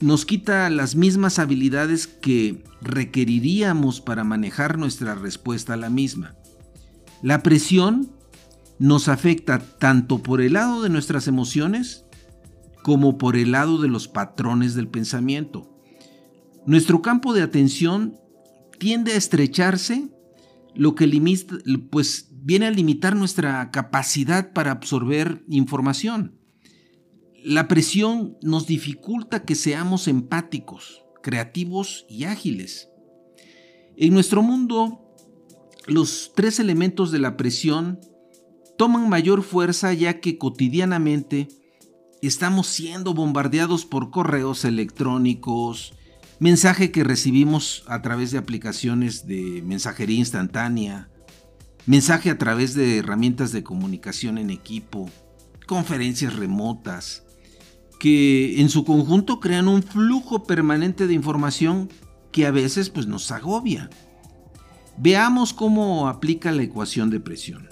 nos 0.00 0.24
quita 0.24 0.70
las 0.70 0.96
mismas 0.96 1.38
habilidades 1.38 2.06
que 2.06 2.64
requeriríamos 2.80 4.00
para 4.00 4.24
manejar 4.24 4.78
nuestra 4.78 5.14
respuesta 5.14 5.74
a 5.74 5.76
la 5.76 5.90
misma. 5.90 6.36
La 7.22 7.42
presión 7.42 8.10
nos 8.78 9.08
afecta 9.08 9.58
tanto 9.58 10.22
por 10.22 10.40
el 10.40 10.54
lado 10.54 10.82
de 10.82 10.88
nuestras 10.88 11.28
emociones 11.28 12.06
como 12.82 13.18
por 13.18 13.36
el 13.36 13.52
lado 13.52 13.78
de 13.78 13.88
los 13.88 14.08
patrones 14.08 14.74
del 14.74 14.88
pensamiento. 14.88 15.70
Nuestro 16.64 17.02
campo 17.02 17.34
de 17.34 17.42
atención 17.42 18.16
tiende 18.78 19.12
a 19.12 19.16
estrecharse, 19.16 20.08
lo 20.74 20.94
que 20.94 21.06
pues 21.90 22.30
viene 22.32 22.66
a 22.66 22.70
limitar 22.70 23.14
nuestra 23.14 23.70
capacidad 23.70 24.54
para 24.54 24.70
absorber 24.70 25.44
información. 25.48 26.39
La 27.42 27.68
presión 27.68 28.36
nos 28.42 28.66
dificulta 28.66 29.44
que 29.44 29.54
seamos 29.54 30.08
empáticos, 30.08 31.04
creativos 31.22 32.04
y 32.06 32.24
ágiles. 32.24 32.90
En 33.96 34.12
nuestro 34.12 34.42
mundo, 34.42 35.00
los 35.86 36.32
tres 36.34 36.60
elementos 36.60 37.10
de 37.12 37.18
la 37.18 37.38
presión 37.38 37.98
toman 38.76 39.08
mayor 39.08 39.42
fuerza 39.42 39.92
ya 39.94 40.20
que 40.20 40.36
cotidianamente 40.36 41.48
estamos 42.20 42.66
siendo 42.66 43.14
bombardeados 43.14 43.86
por 43.86 44.10
correos 44.10 44.66
electrónicos, 44.66 45.94
mensaje 46.40 46.90
que 46.90 47.04
recibimos 47.04 47.84
a 47.86 48.02
través 48.02 48.32
de 48.32 48.38
aplicaciones 48.38 49.26
de 49.26 49.62
mensajería 49.64 50.18
instantánea, 50.18 51.08
mensaje 51.86 52.28
a 52.28 52.36
través 52.36 52.74
de 52.74 52.98
herramientas 52.98 53.50
de 53.52 53.62
comunicación 53.62 54.36
en 54.36 54.50
equipo, 54.50 55.08
conferencias 55.66 56.36
remotas, 56.36 57.24
que 58.00 58.60
en 58.62 58.70
su 58.70 58.84
conjunto 58.84 59.38
crean 59.40 59.68
un 59.68 59.82
flujo 59.84 60.42
permanente 60.44 61.06
de 61.06 61.12
información 61.12 61.90
que 62.32 62.46
a 62.46 62.50
veces 62.50 62.88
pues, 62.88 63.06
nos 63.06 63.30
agobia. 63.30 63.90
Veamos 64.96 65.52
cómo 65.52 66.08
aplica 66.08 66.50
la 66.50 66.62
ecuación 66.62 67.10
de 67.10 67.20
presión. 67.20 67.68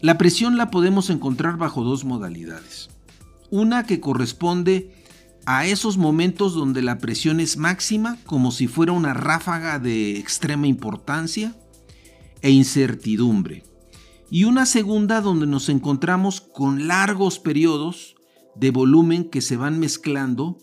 La 0.00 0.18
presión 0.18 0.58
la 0.58 0.70
podemos 0.70 1.08
encontrar 1.08 1.56
bajo 1.56 1.82
dos 1.82 2.04
modalidades. 2.04 2.90
Una 3.50 3.84
que 3.84 3.98
corresponde 3.98 4.92
a 5.46 5.64
esos 5.64 5.96
momentos 5.96 6.54
donde 6.54 6.82
la 6.82 6.98
presión 6.98 7.40
es 7.40 7.56
máxima, 7.56 8.18
como 8.26 8.52
si 8.52 8.68
fuera 8.68 8.92
una 8.92 9.14
ráfaga 9.14 9.78
de 9.78 10.18
extrema 10.18 10.66
importancia 10.66 11.56
e 12.42 12.50
incertidumbre. 12.50 13.64
Y 14.30 14.44
una 14.44 14.66
segunda 14.66 15.22
donde 15.22 15.46
nos 15.46 15.70
encontramos 15.70 16.42
con 16.42 16.86
largos 16.88 17.38
periodos 17.38 18.17
de 18.58 18.70
volumen 18.70 19.24
que 19.24 19.40
se 19.40 19.56
van 19.56 19.78
mezclando, 19.78 20.58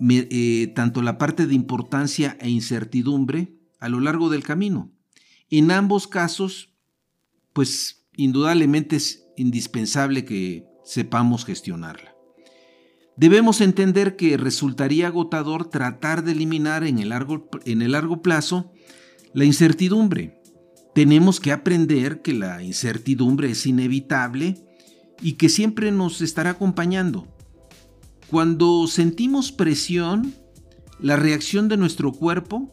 eh, 0.00 0.72
tanto 0.74 1.02
la 1.02 1.18
parte 1.18 1.46
de 1.46 1.54
importancia 1.54 2.36
e 2.40 2.50
incertidumbre, 2.50 3.54
a 3.80 3.88
lo 3.88 4.00
largo 4.00 4.28
del 4.28 4.42
camino. 4.42 4.90
En 5.50 5.70
ambos 5.70 6.08
casos, 6.08 6.74
pues 7.52 8.08
indudablemente 8.16 8.96
es 8.96 9.26
indispensable 9.36 10.24
que 10.24 10.66
sepamos 10.84 11.44
gestionarla. 11.44 12.14
Debemos 13.16 13.60
entender 13.60 14.16
que 14.16 14.36
resultaría 14.36 15.08
agotador 15.08 15.70
tratar 15.70 16.24
de 16.24 16.32
eliminar 16.32 16.84
en 16.84 16.98
el 16.98 17.10
largo, 17.10 17.48
en 17.64 17.82
el 17.82 17.92
largo 17.92 18.22
plazo 18.22 18.72
la 19.32 19.44
incertidumbre. 19.44 20.40
Tenemos 20.94 21.40
que 21.40 21.52
aprender 21.52 22.22
que 22.22 22.32
la 22.32 22.62
incertidumbre 22.62 23.50
es 23.50 23.66
inevitable 23.66 24.67
y 25.20 25.34
que 25.34 25.48
siempre 25.48 25.90
nos 25.90 26.20
estará 26.20 26.50
acompañando. 26.50 27.26
Cuando 28.30 28.86
sentimos 28.86 29.52
presión, 29.52 30.34
la 31.00 31.16
reacción 31.16 31.68
de 31.68 31.76
nuestro 31.76 32.12
cuerpo 32.12 32.72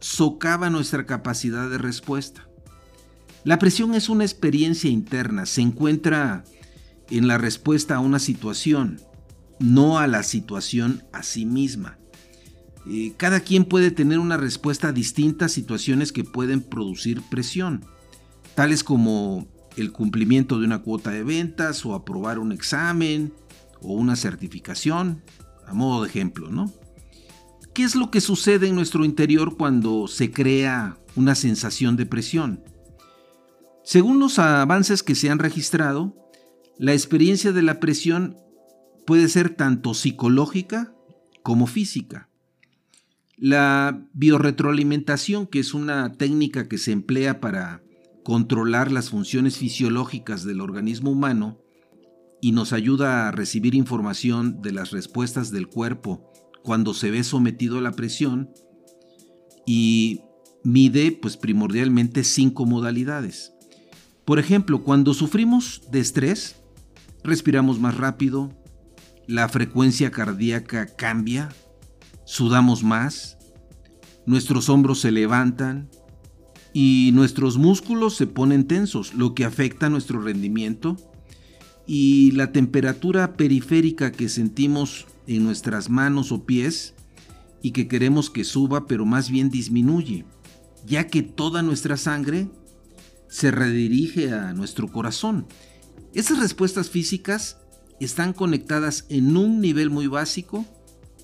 socava 0.00 0.70
nuestra 0.70 1.06
capacidad 1.06 1.68
de 1.70 1.78
respuesta. 1.78 2.48
La 3.44 3.58
presión 3.58 3.94
es 3.94 4.08
una 4.08 4.24
experiencia 4.24 4.90
interna, 4.90 5.46
se 5.46 5.62
encuentra 5.62 6.44
en 7.10 7.26
la 7.26 7.38
respuesta 7.38 7.96
a 7.96 8.00
una 8.00 8.18
situación, 8.18 9.00
no 9.58 9.98
a 9.98 10.06
la 10.06 10.22
situación 10.22 11.02
a 11.12 11.22
sí 11.22 11.44
misma. 11.44 11.98
Eh, 12.88 13.14
cada 13.16 13.40
quien 13.40 13.64
puede 13.64 13.90
tener 13.90 14.18
una 14.18 14.36
respuesta 14.36 14.88
a 14.88 15.48
situaciones 15.48 16.12
que 16.12 16.24
pueden 16.24 16.60
producir 16.60 17.22
presión, 17.22 17.84
tales 18.54 18.82
como 18.82 19.46
el 19.76 19.92
cumplimiento 19.92 20.58
de 20.58 20.66
una 20.66 20.82
cuota 20.82 21.10
de 21.10 21.22
ventas 21.22 21.84
o 21.84 21.94
aprobar 21.94 22.38
un 22.38 22.52
examen 22.52 23.32
o 23.80 23.94
una 23.94 24.16
certificación, 24.16 25.22
a 25.66 25.74
modo 25.74 26.02
de 26.02 26.08
ejemplo, 26.08 26.50
¿no? 26.50 26.72
¿Qué 27.74 27.84
es 27.84 27.94
lo 27.94 28.10
que 28.10 28.20
sucede 28.20 28.68
en 28.68 28.74
nuestro 28.74 29.04
interior 29.04 29.56
cuando 29.56 30.06
se 30.06 30.30
crea 30.30 30.98
una 31.16 31.34
sensación 31.34 31.96
de 31.96 32.04
presión? 32.04 32.62
Según 33.82 34.20
los 34.20 34.38
avances 34.38 35.02
que 35.02 35.14
se 35.14 35.30
han 35.30 35.38
registrado, 35.38 36.14
la 36.78 36.92
experiencia 36.92 37.52
de 37.52 37.62
la 37.62 37.80
presión 37.80 38.36
puede 39.06 39.28
ser 39.28 39.50
tanto 39.50 39.94
psicológica 39.94 40.94
como 41.42 41.66
física. 41.66 42.28
La 43.36 44.06
biorretroalimentación, 44.12 45.46
que 45.46 45.58
es 45.58 45.74
una 45.74 46.12
técnica 46.12 46.68
que 46.68 46.78
se 46.78 46.92
emplea 46.92 47.40
para 47.40 47.82
controlar 48.24 48.92
las 48.92 49.10
funciones 49.10 49.56
fisiológicas 49.56 50.44
del 50.44 50.60
organismo 50.60 51.10
humano 51.10 51.60
y 52.40 52.52
nos 52.52 52.72
ayuda 52.72 53.28
a 53.28 53.32
recibir 53.32 53.74
información 53.74 54.62
de 54.62 54.72
las 54.72 54.90
respuestas 54.90 55.50
del 55.50 55.68
cuerpo 55.68 56.32
cuando 56.62 56.94
se 56.94 57.10
ve 57.10 57.24
sometido 57.24 57.78
a 57.78 57.80
la 57.80 57.92
presión 57.92 58.50
y 59.66 60.22
mide 60.64 61.12
pues 61.12 61.36
primordialmente 61.36 62.24
cinco 62.24 62.66
modalidades. 62.66 63.52
Por 64.24 64.38
ejemplo, 64.38 64.84
cuando 64.84 65.14
sufrimos 65.14 65.82
de 65.90 66.00
estrés, 66.00 66.56
respiramos 67.24 67.80
más 67.80 67.96
rápido, 67.96 68.52
la 69.26 69.48
frecuencia 69.48 70.10
cardíaca 70.10 70.86
cambia, 70.86 71.48
sudamos 72.24 72.84
más, 72.84 73.38
nuestros 74.26 74.68
hombros 74.68 75.00
se 75.00 75.10
levantan 75.10 75.90
y 76.72 77.10
nuestros 77.12 77.58
músculos 77.58 78.16
se 78.16 78.26
ponen 78.26 78.66
tensos, 78.66 79.14
lo 79.14 79.34
que 79.34 79.44
afecta 79.44 79.88
nuestro 79.88 80.20
rendimiento 80.20 80.96
y 81.86 82.30
la 82.32 82.52
temperatura 82.52 83.34
periférica 83.34 84.12
que 84.12 84.28
sentimos 84.28 85.06
en 85.26 85.44
nuestras 85.44 85.90
manos 85.90 86.32
o 86.32 86.44
pies 86.44 86.94
y 87.60 87.72
que 87.72 87.88
queremos 87.88 88.30
que 88.30 88.44
suba 88.44 88.86
pero 88.86 89.04
más 89.04 89.30
bien 89.30 89.50
disminuye, 89.50 90.24
ya 90.86 91.06
que 91.06 91.22
toda 91.22 91.62
nuestra 91.62 91.96
sangre 91.96 92.48
se 93.28 93.50
redirige 93.50 94.32
a 94.32 94.52
nuestro 94.52 94.88
corazón. 94.88 95.46
Esas 96.14 96.38
respuestas 96.38 96.90
físicas 96.90 97.58
están 98.00 98.32
conectadas 98.32 99.06
en 99.08 99.36
un 99.36 99.60
nivel 99.60 99.90
muy 99.90 100.06
básico 100.06 100.66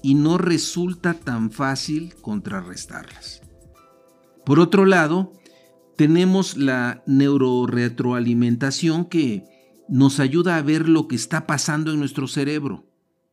y 0.02 0.14
no 0.14 0.38
resulta 0.38 1.14
tan 1.14 1.50
fácil 1.50 2.14
contrarrestarlas. 2.20 3.42
Por 4.44 4.60
otro 4.60 4.86
lado, 4.86 5.32
tenemos 5.98 6.56
la 6.56 7.02
neuroretroalimentación 7.08 9.04
que 9.06 9.44
nos 9.88 10.20
ayuda 10.20 10.56
a 10.56 10.62
ver 10.62 10.88
lo 10.88 11.08
que 11.08 11.16
está 11.16 11.44
pasando 11.44 11.92
en 11.92 11.98
nuestro 11.98 12.28
cerebro 12.28 12.86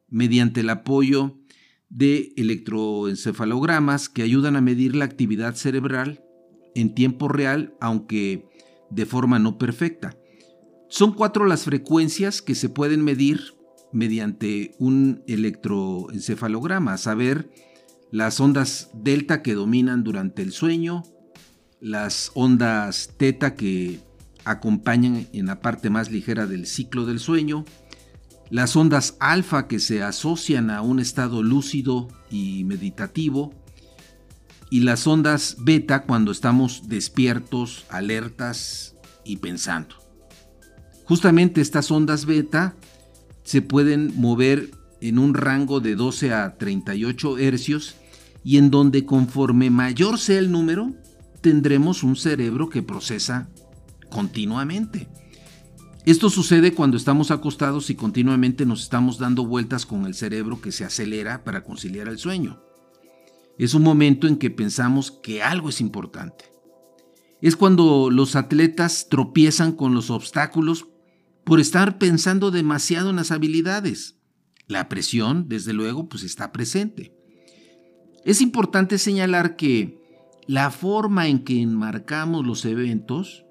mediante 0.10 0.62
el 0.62 0.72
apoyo 0.72 1.38
de 1.90 2.34
electroencefalogramas 2.38 4.10
que 4.10 4.24
ayudan 4.24 4.56
a 4.56 4.62
medir 4.62 4.96
la 4.96 5.06
actividad 5.06 5.54
cerebral 5.54 6.24
en 6.74 6.96
tiempo 6.96 7.28
real, 7.28 7.76
aunque 7.80 8.50
de 8.90 9.06
forma 9.06 9.38
no 9.38 9.60
perfecta. 9.60 10.18
Son 10.90 11.14
cuatro 11.14 11.46
las 11.46 11.66
frecuencias 11.66 12.42
que 12.42 12.56
se 12.56 12.70
pueden 12.70 13.04
medir 13.04 13.54
mediante 13.94 14.74
un 14.80 15.22
electroencefalograma, 15.28 16.94
a 16.94 16.98
saber, 16.98 17.52
las 18.10 18.40
ondas 18.40 18.90
delta 18.96 19.44
que 19.44 19.54
dominan 19.54 20.04
durante 20.04 20.42
el 20.42 20.52
sueño, 20.52 21.04
las 21.80 22.32
ondas 22.34 23.12
teta 23.18 23.56
que 23.56 24.00
acompañan 24.44 25.28
en 25.34 25.48
la 25.48 25.60
parte 25.60 25.90
más 25.90 26.12
ligera 26.12 26.46
del 26.48 26.66
ciclo 26.68 27.06
del 27.06 27.20
sueño, 27.20 27.66
las 28.50 28.76
ondas 28.76 29.18
alfa 29.20 29.68
que 29.68 29.80
se 29.80 30.04
asocian 30.04 30.70
a 30.70 30.82
un 30.82 31.00
estado 31.00 31.42
lúcido 31.44 32.08
y 32.30 32.64
meditativo, 32.64 33.54
y 34.70 34.82
las 34.82 35.08
ondas 35.08 35.58
beta 35.60 36.04
cuando 36.04 36.32
estamos 36.32 36.88
despiertos, 36.88 37.86
alertas 37.90 38.96
y 39.24 39.38
pensando. 39.38 39.96
Justamente 41.06 41.62
estas 41.62 41.92
ondas 41.92 42.26
beta 42.26 42.76
se 43.44 43.62
pueden 43.62 44.14
mover 44.16 44.72
en 45.02 45.20
un 45.20 45.34
rango 45.34 45.80
de 45.80 45.96
12 45.96 46.34
a 46.34 46.58
38 46.58 47.38
hercios 47.38 47.96
y 48.44 48.58
en 48.58 48.72
donde 48.72 49.06
conforme 49.06 49.70
mayor 49.70 50.20
sea 50.20 50.40
el 50.40 50.52
número, 50.52 50.94
tendremos 51.46 52.02
un 52.02 52.16
cerebro 52.16 52.70
que 52.70 52.82
procesa 52.82 53.52
continuamente. 54.10 55.08
Esto 56.04 56.32
sucede 56.32 56.74
cuando 56.74 56.98
estamos 56.98 57.30
acostados 57.30 57.92
y 57.92 57.96
continuamente 57.96 58.66
nos 58.66 58.82
estamos 58.82 59.20
dando 59.20 59.46
vueltas 59.46 59.86
con 59.86 60.08
el 60.08 60.16
cerebro 60.16 60.60
que 60.60 60.72
se 60.72 60.86
acelera 60.86 61.44
para 61.44 61.64
conciliar 61.64 62.08
el 62.08 62.18
sueño. 62.18 62.64
Es 63.60 63.76
un 63.76 63.84
momento 63.84 64.26
en 64.26 64.38
que 64.38 64.50
pensamos 64.50 65.12
que 65.12 65.44
algo 65.44 65.70
es 65.70 65.82
importante. 65.82 66.46
Es 67.44 67.56
cuando 67.56 68.10
los 68.10 68.36
atletas 68.36 69.06
tropiezan 69.08 69.72
con 69.72 69.94
los 69.94 70.10
obstáculos 70.10 70.88
por 71.44 71.60
estar 71.60 72.00
pensando 72.00 72.50
demasiado 72.50 73.12
en 73.12 73.18
las 73.18 73.30
habilidades. 73.30 74.18
La 74.66 74.90
presión, 74.90 75.48
desde 75.48 75.74
luego, 75.74 76.10
pues 76.10 76.24
está 76.24 76.52
presente. 76.52 77.16
Es 78.24 78.42
importante 78.42 78.98
señalar 78.98 79.56
que 79.58 80.05
la 80.48 80.72
forma 80.72 81.28
en 81.28 81.44
que 81.44 81.62
enmarcamos 81.62 82.46
los 82.46 82.66
eventos 82.66 83.46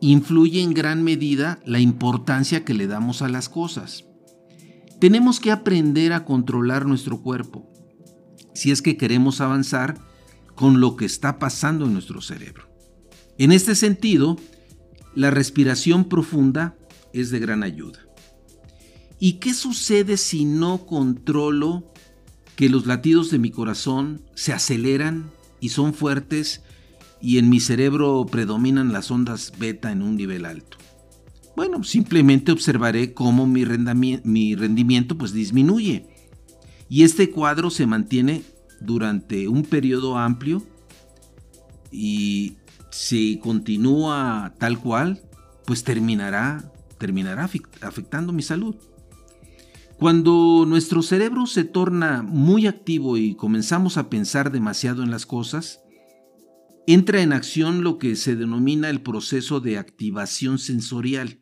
influye 0.00 0.60
en 0.60 0.74
gran 0.74 1.04
medida 1.04 1.60
la 1.64 1.78
importancia 1.78 2.64
que 2.64 2.74
le 2.74 2.88
damos 2.88 3.22
a 3.22 3.28
las 3.28 3.48
cosas. 3.48 4.04
Tenemos 4.98 5.38
que 5.40 5.52
aprender 5.52 6.12
a 6.12 6.24
controlar 6.24 6.86
nuestro 6.86 7.22
cuerpo 7.22 7.68
si 8.54 8.70
es 8.70 8.82
que 8.82 8.96
queremos 8.96 9.40
avanzar 9.40 9.98
con 10.54 10.80
lo 10.80 10.96
que 10.96 11.04
está 11.04 11.38
pasando 11.38 11.86
en 11.86 11.94
nuestro 11.94 12.20
cerebro. 12.20 12.68
En 13.38 13.52
este 13.52 13.74
sentido, 13.74 14.36
la 15.14 15.30
respiración 15.30 16.04
profunda 16.04 16.76
es 17.12 17.30
de 17.30 17.38
gran 17.38 17.62
ayuda. 17.62 18.00
¿Y 19.18 19.34
qué 19.34 19.54
sucede 19.54 20.16
si 20.16 20.44
no 20.44 20.84
controlo 20.84 21.92
que 22.56 22.68
los 22.68 22.86
latidos 22.86 23.30
de 23.30 23.38
mi 23.38 23.50
corazón 23.50 24.22
se 24.34 24.52
aceleran 24.52 25.30
y 25.62 25.70
son 25.70 25.94
fuertes 25.94 26.60
y 27.22 27.38
en 27.38 27.48
mi 27.48 27.60
cerebro 27.60 28.26
predominan 28.30 28.92
las 28.92 29.10
ondas 29.10 29.52
beta 29.58 29.90
en 29.90 30.02
un 30.02 30.16
nivel 30.16 30.44
alto? 30.44 30.76
Bueno, 31.56 31.84
simplemente 31.84 32.52
observaré 32.52 33.14
cómo 33.14 33.46
mi, 33.46 33.64
mi 34.24 34.54
rendimiento 34.54 35.16
pues 35.16 35.32
disminuye. 35.32 36.06
Y 36.90 37.04
este 37.04 37.30
cuadro 37.30 37.70
se 37.70 37.86
mantiene 37.86 38.42
durante 38.80 39.48
un 39.48 39.62
periodo 39.62 40.18
amplio 40.18 40.66
y 41.90 42.56
si 42.90 43.38
continúa 43.38 44.54
tal 44.58 44.78
cual, 44.78 45.22
pues 45.64 45.84
terminará 45.84 46.72
terminará 47.02 47.50
afectando 47.80 48.32
mi 48.32 48.42
salud. 48.42 48.76
Cuando 50.02 50.64
nuestro 50.66 51.00
cerebro 51.00 51.46
se 51.46 51.62
torna 51.62 52.24
muy 52.24 52.66
activo 52.66 53.16
y 53.16 53.36
comenzamos 53.36 53.96
a 53.96 54.10
pensar 54.10 54.50
demasiado 54.50 55.04
en 55.04 55.12
las 55.12 55.26
cosas, 55.26 55.80
entra 56.88 57.22
en 57.22 57.32
acción 57.32 57.84
lo 57.84 57.98
que 57.98 58.16
se 58.16 58.34
denomina 58.34 58.90
el 58.90 59.00
proceso 59.00 59.60
de 59.60 59.78
activación 59.78 60.58
sensorial, 60.58 61.38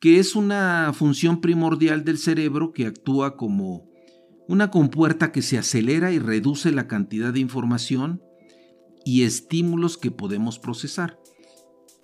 que 0.00 0.18
es 0.18 0.34
una 0.34 0.94
función 0.94 1.42
primordial 1.42 2.06
del 2.06 2.16
cerebro 2.16 2.72
que 2.72 2.86
actúa 2.86 3.36
como 3.36 3.90
una 4.48 4.70
compuerta 4.70 5.30
que 5.30 5.42
se 5.42 5.58
acelera 5.58 6.10
y 6.10 6.18
reduce 6.18 6.72
la 6.72 6.88
cantidad 6.88 7.34
de 7.34 7.40
información 7.40 8.22
y 9.04 9.24
estímulos 9.24 9.98
que 9.98 10.10
podemos 10.10 10.58
procesar. 10.58 11.18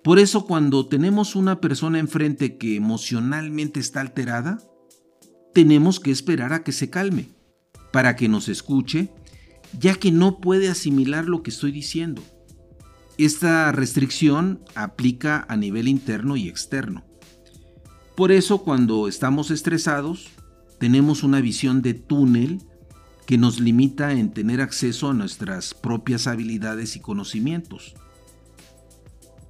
Por 0.03 0.19
eso 0.19 0.45
cuando 0.45 0.87
tenemos 0.87 1.35
una 1.35 1.59
persona 1.59 1.97
enfrente 1.97 2.59
que 2.59 2.75
emocionalmente 2.75 3.79
está 3.79 4.01
alterada, 4.01 4.59
tenemos 5.53 5.99
que 5.99 6.11
esperar 6.11 6.53
a 6.53 6.63
que 6.63 6.71
se 6.71 6.89
calme, 6.89 7.29
para 7.91 8.15
que 8.15 8.29
nos 8.29 8.49
escuche, 8.49 9.09
ya 9.77 9.95
que 9.95 10.11
no 10.11 10.39
puede 10.39 10.69
asimilar 10.69 11.25
lo 11.25 11.43
que 11.43 11.51
estoy 11.51 11.71
diciendo. 11.71 12.21
Esta 13.17 13.71
restricción 13.71 14.61
aplica 14.75 15.45
a 15.47 15.55
nivel 15.55 15.87
interno 15.87 16.37
y 16.37 16.47
externo. 16.47 17.03
Por 18.15 18.31
eso 18.31 18.63
cuando 18.63 19.07
estamos 19.07 19.51
estresados, 19.51 20.29
tenemos 20.79 21.23
una 21.23 21.41
visión 21.41 21.81
de 21.81 21.93
túnel 21.93 22.61
que 23.25 23.37
nos 23.37 23.59
limita 23.59 24.13
en 24.13 24.33
tener 24.33 24.61
acceso 24.61 25.09
a 25.09 25.13
nuestras 25.13 25.73
propias 25.73 26.27
habilidades 26.27 26.95
y 26.95 26.99
conocimientos. 26.99 27.95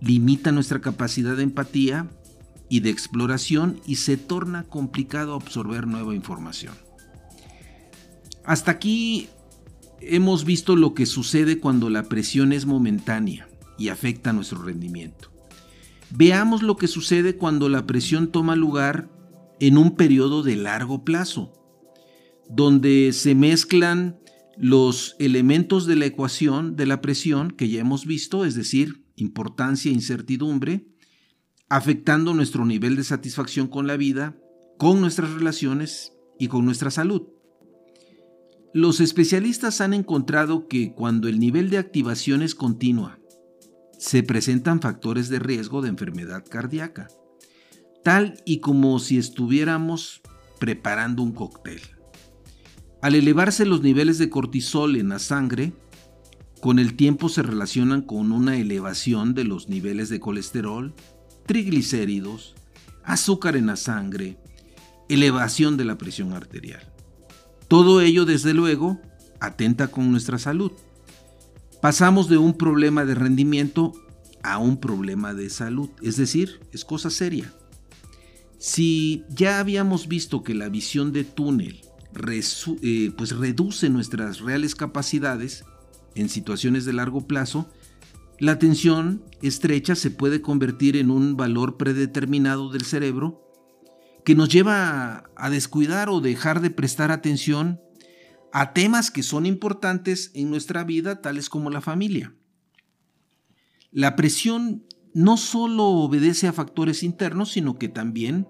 Limita 0.02 0.52
nuestra 0.52 0.82
capacidad 0.82 1.36
de 1.36 1.44
empatía 1.44 2.10
y 2.72 2.80
de 2.80 2.90
exploración 2.90 3.82
y 3.86 3.98
se 3.98 4.16
torna 4.16 4.64
complicado 4.64 5.36
absorber 5.36 5.88
nueva 5.88 6.16
información. 6.16 6.74
Hasta 8.46 8.72
aquí 8.72 9.28
hemos 10.00 10.46
visto 10.46 10.78
lo 10.78 10.94
que 10.94 11.06
sucede 11.06 11.60
cuando 11.60 11.90
la 11.90 12.04
presión 12.04 12.54
es 12.54 12.66
momentánea 12.66 13.50
y 13.78 13.90
afecta 13.90 14.32
nuestro 14.32 14.64
rendimiento. 14.64 15.34
Veamos 16.12 16.64
lo 16.64 16.78
que 16.78 16.88
sucede 16.88 17.36
cuando 17.36 17.68
la 17.68 17.86
presión 17.86 18.32
toma 18.32 18.56
lugar 18.56 19.10
en 19.60 19.78
un 19.78 19.98
periodo 19.98 20.42
de 20.42 20.56
largo 20.56 21.04
plazo, 21.04 21.52
donde 22.50 23.12
se 23.12 23.36
mezclan 23.36 24.18
los 24.58 25.18
elementos 25.20 25.88
de 25.88 25.98
la 25.98 26.06
ecuación 26.06 26.78
de 26.78 26.86
la 26.86 27.02
presión 27.02 27.52
que 27.52 27.68
ya 27.68 27.82
hemos 27.82 28.06
visto, 28.06 28.46
es 28.46 28.56
decir, 28.56 29.04
importancia 29.18 29.92
e 29.92 29.94
incertidumbre, 29.94 30.91
afectando 31.72 32.34
nuestro 32.34 32.66
nivel 32.66 32.98
de 32.98 33.04
satisfacción 33.06 33.70
con 33.70 33.88
la 33.88 33.96
vida, 33.96 34.36
con 34.78 35.00
nuestras 35.00 35.32
relaciones 35.32 36.12
y 36.38 36.50
con 36.50 36.66
nuestra 36.66 36.92
salud. 36.92 37.30
Los 38.74 39.00
especialistas 39.00 39.80
han 39.80 39.94
encontrado 39.94 40.68
que 40.68 40.92
cuando 40.94 41.30
el 41.30 41.40
nivel 41.40 41.70
de 41.70 41.78
activación 41.78 42.42
es 42.42 42.56
continua, 42.56 43.20
se 43.98 44.22
presentan 44.22 44.82
factores 44.82 45.30
de 45.30 45.40
riesgo 45.40 45.82
de 45.82 45.88
enfermedad 45.88 46.44
cardíaca, 46.44 47.08
tal 48.04 48.42
y 48.46 48.60
como 48.60 49.00
si 49.00 49.18
estuviéramos 49.18 50.22
preparando 50.60 51.24
un 51.24 51.32
cóctel. 51.32 51.80
Al 53.02 53.16
elevarse 53.16 53.66
los 53.66 53.82
niveles 53.82 54.18
de 54.18 54.30
cortisol 54.30 54.98
en 54.98 55.08
la 55.08 55.20
sangre, 55.20 55.72
con 56.60 56.80
el 56.80 56.98
tiempo 56.98 57.30
se 57.30 57.44
relacionan 57.44 58.02
con 58.02 58.34
una 58.34 58.58
elevación 58.58 59.34
de 59.34 59.46
los 59.46 59.70
niveles 59.70 60.10
de 60.10 60.20
colesterol, 60.20 60.94
triglicéridos, 61.46 62.56
azúcar 63.04 63.56
en 63.56 63.68
la 63.68 63.76
sangre, 63.76 64.38
elevación 65.10 65.78
de 65.78 65.86
la 65.86 65.98
presión 65.98 66.34
arterial. 66.34 66.82
Todo 67.68 68.02
ello, 68.02 68.26
desde 68.26 68.54
luego, 68.54 69.00
atenta 69.40 69.88
con 69.88 70.12
nuestra 70.12 70.38
salud. 70.38 70.72
Pasamos 71.82 72.30
de 72.30 72.38
un 72.38 72.58
problema 72.58 73.06
de 73.06 73.16
rendimiento 73.16 73.94
a 74.44 74.58
un 74.58 74.78
problema 74.78 75.34
de 75.34 75.50
salud, 75.50 75.90
es 76.02 76.18
decir, 76.18 76.60
es 76.72 76.86
cosa 76.86 77.10
seria. 77.10 77.54
Si 78.58 79.24
ya 79.30 79.60
habíamos 79.60 80.08
visto 80.08 80.44
que 80.44 80.54
la 80.54 80.70
visión 80.70 81.12
de 81.12 81.24
túnel 81.24 81.82
eh, 82.82 83.12
pues 83.18 83.32
reduce 83.32 83.90
nuestras 83.90 84.40
reales 84.42 84.76
capacidades 84.76 85.64
en 86.14 86.30
situaciones 86.30 86.86
de 86.86 86.94
largo 86.94 87.26
plazo, 87.26 87.70
la 88.42 88.58
tensión 88.58 89.24
estrecha 89.44 89.94
se 89.94 90.10
puede 90.10 90.42
convertir 90.42 90.98
en 90.98 91.12
un 91.12 91.38
valor 91.38 91.78
predeterminado 91.78 92.72
del 92.72 92.86
cerebro 92.86 93.48
que 94.26 94.34
nos 94.34 94.50
lleva 94.50 95.30
a 95.36 95.50
descuidar 95.52 96.10
o 96.10 96.22
dejar 96.22 96.60
de 96.60 96.72
prestar 96.72 97.12
atención 97.12 97.80
a 98.52 98.74
temas 98.74 99.12
que 99.12 99.22
son 99.22 99.46
importantes 99.46 100.32
en 100.34 100.50
nuestra 100.50 100.84
vida, 100.84 101.22
tales 101.22 101.50
como 101.50 101.70
la 101.70 101.82
familia. 101.82 102.34
La 103.92 104.16
presión 104.16 104.88
no 105.14 105.38
solo 105.38 105.86
obedece 105.86 106.48
a 106.48 106.54
factores 106.54 107.04
internos, 107.04 107.52
sino 107.52 107.78
que 107.78 107.90
también 107.90 108.48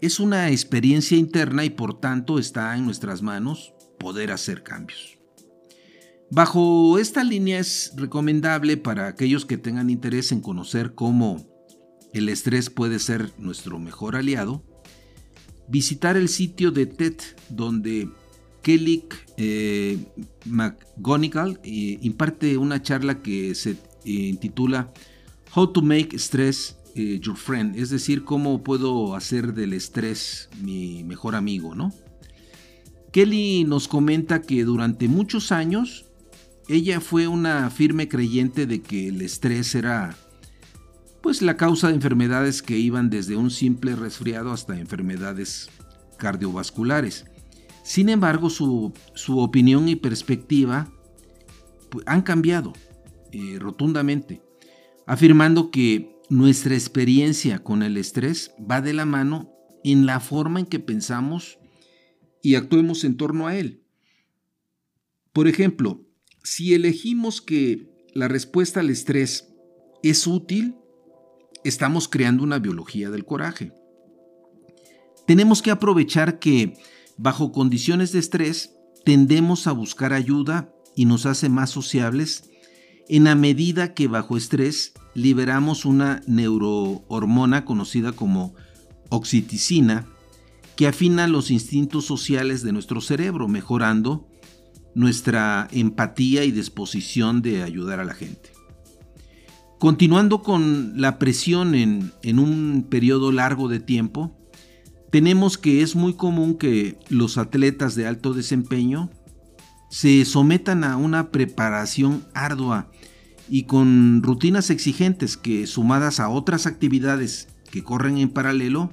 es 0.00 0.20
una 0.20 0.48
experiencia 0.48 1.18
interna 1.18 1.66
y 1.66 1.70
por 1.70 2.00
tanto 2.00 2.38
está 2.38 2.74
en 2.78 2.86
nuestras 2.86 3.20
manos 3.20 3.74
poder 3.98 4.32
hacer 4.32 4.62
cambios. 4.62 5.21
Bajo 6.34 6.98
esta 6.98 7.24
línea 7.24 7.58
es 7.58 7.92
recomendable 7.94 8.78
para 8.78 9.06
aquellos 9.06 9.44
que 9.44 9.58
tengan 9.58 9.90
interés 9.90 10.32
en 10.32 10.40
conocer 10.40 10.94
cómo 10.94 11.46
el 12.14 12.30
estrés 12.30 12.70
puede 12.70 13.00
ser 13.00 13.34
nuestro 13.36 13.78
mejor 13.78 14.16
aliado, 14.16 14.64
visitar 15.68 16.16
el 16.16 16.30
sitio 16.30 16.70
de 16.70 16.86
TED 16.86 17.16
donde 17.50 18.08
Kelly 18.62 19.04
eh, 19.36 19.98
McGonigal 20.46 21.60
eh, 21.64 21.98
imparte 22.00 22.56
una 22.56 22.80
charla 22.80 23.20
que 23.20 23.54
se 23.54 23.72
eh, 23.72 23.76
intitula 24.04 24.90
How 25.54 25.70
to 25.70 25.82
Make 25.82 26.18
Stress 26.18 26.78
Your 26.94 27.36
Friend, 27.36 27.76
es 27.76 27.90
decir, 27.90 28.24
cómo 28.24 28.62
puedo 28.62 29.16
hacer 29.16 29.52
del 29.52 29.74
estrés 29.74 30.48
mi 30.62 31.04
mejor 31.04 31.34
amigo, 31.34 31.74
¿no? 31.74 31.92
Kelly 33.12 33.64
nos 33.64 33.86
comenta 33.86 34.40
que 34.40 34.64
durante 34.64 35.08
muchos 35.08 35.52
años 35.52 36.06
ella 36.68 37.00
fue 37.00 37.26
una 37.26 37.70
firme 37.70 38.08
creyente 38.08 38.66
de 38.66 38.82
que 38.82 39.08
el 39.08 39.20
estrés 39.22 39.74
era 39.74 40.16
pues 41.20 41.40
la 41.40 41.56
causa 41.56 41.88
de 41.88 41.94
enfermedades 41.94 42.62
que 42.62 42.78
iban 42.78 43.08
desde 43.08 43.36
un 43.36 43.50
simple 43.50 43.94
resfriado 43.94 44.52
hasta 44.52 44.78
enfermedades 44.78 45.70
cardiovasculares. 46.18 47.26
Sin 47.84 48.08
embargo, 48.08 48.50
su, 48.50 48.92
opinión 49.28 49.88
y 49.88 49.96
perspectiva 49.96 50.92
pues, 51.90 52.04
han 52.08 52.22
cambiado 52.22 52.72
eh, 53.30 53.58
rotundamente, 53.60 54.42
afirmando 55.06 55.70
que 55.70 56.20
nuestra 56.28 56.74
experiencia 56.74 57.62
con 57.62 57.82
el 57.82 57.96
estrés 57.96 58.52
va 58.58 58.80
de 58.80 58.92
la 58.92 59.04
mano 59.04 59.52
en 59.84 60.06
la 60.06 60.20
forma 60.20 60.60
en 60.60 60.66
que 60.66 60.80
pensamos 60.80 61.58
y 62.42 62.56
actuemos 62.56 63.04
en 63.04 63.16
torno 63.16 63.46
a 63.46 63.56
él. 63.56 63.82
Por 65.32 65.48
ejemplo, 65.48 66.00
si 66.42 66.74
elegimos 66.74 67.40
que 67.40 67.88
la 68.14 68.28
respuesta 68.28 68.80
al 68.80 68.90
estrés 68.90 69.48
es 70.02 70.26
útil, 70.26 70.76
estamos 71.64 72.08
creando 72.08 72.42
una 72.42 72.58
biología 72.58 73.10
del 73.10 73.24
coraje. 73.24 73.72
Tenemos 75.26 75.62
que 75.62 75.70
aprovechar 75.70 76.38
que 76.38 76.74
bajo 77.16 77.52
condiciones 77.52 78.12
de 78.12 78.18
estrés 78.18 78.74
tendemos 79.04 79.66
a 79.66 79.72
buscar 79.72 80.12
ayuda 80.12 80.72
y 80.96 81.06
nos 81.06 81.26
hace 81.26 81.48
más 81.48 81.70
sociables 81.70 82.50
en 83.08 83.24
la 83.24 83.34
medida 83.34 83.94
que 83.94 84.08
bajo 84.08 84.36
estrés 84.36 84.92
liberamos 85.14 85.84
una 85.84 86.22
neurohormona 86.26 87.64
conocida 87.64 88.12
como 88.12 88.54
oxiticina 89.10 90.06
que 90.76 90.86
afina 90.86 91.28
los 91.28 91.50
instintos 91.50 92.06
sociales 92.06 92.62
de 92.62 92.72
nuestro 92.72 93.00
cerebro, 93.00 93.48
mejorando 93.48 94.26
nuestra 94.94 95.68
empatía 95.72 96.44
y 96.44 96.50
disposición 96.50 97.42
de 97.42 97.62
ayudar 97.62 98.00
a 98.00 98.04
la 98.04 98.14
gente. 98.14 98.50
Continuando 99.78 100.42
con 100.42 101.00
la 101.00 101.18
presión 101.18 101.74
en, 101.74 102.12
un 102.38 102.86
periodo 102.88 103.32
largo 103.32 103.68
de 103.68 103.80
tiempo, 103.80 104.38
tenemos 105.10 105.58
que 105.58 105.82
es 105.82 105.96
muy 105.96 106.14
común 106.14 106.56
que 106.56 106.98
los 107.08 107.36
atletas 107.36 107.96
de 107.96 108.06
alto 108.06 108.32
desempeño 108.32 109.10
se 109.90 110.24
sometan 110.24 110.84
a 110.84 110.96
una 110.96 111.30
preparación 111.32 112.24
ardua 112.32 112.92
y 113.48 113.64
con 113.64 114.22
rutinas 114.22 114.70
exigentes 114.70 115.36
que 115.36 115.66
sumadas 115.66 116.20
a 116.20 116.28
otras 116.28 116.66
actividades 116.66 117.48
que 117.70 117.82
corren 117.82 118.18
en 118.18 118.30
paralelo 118.30 118.92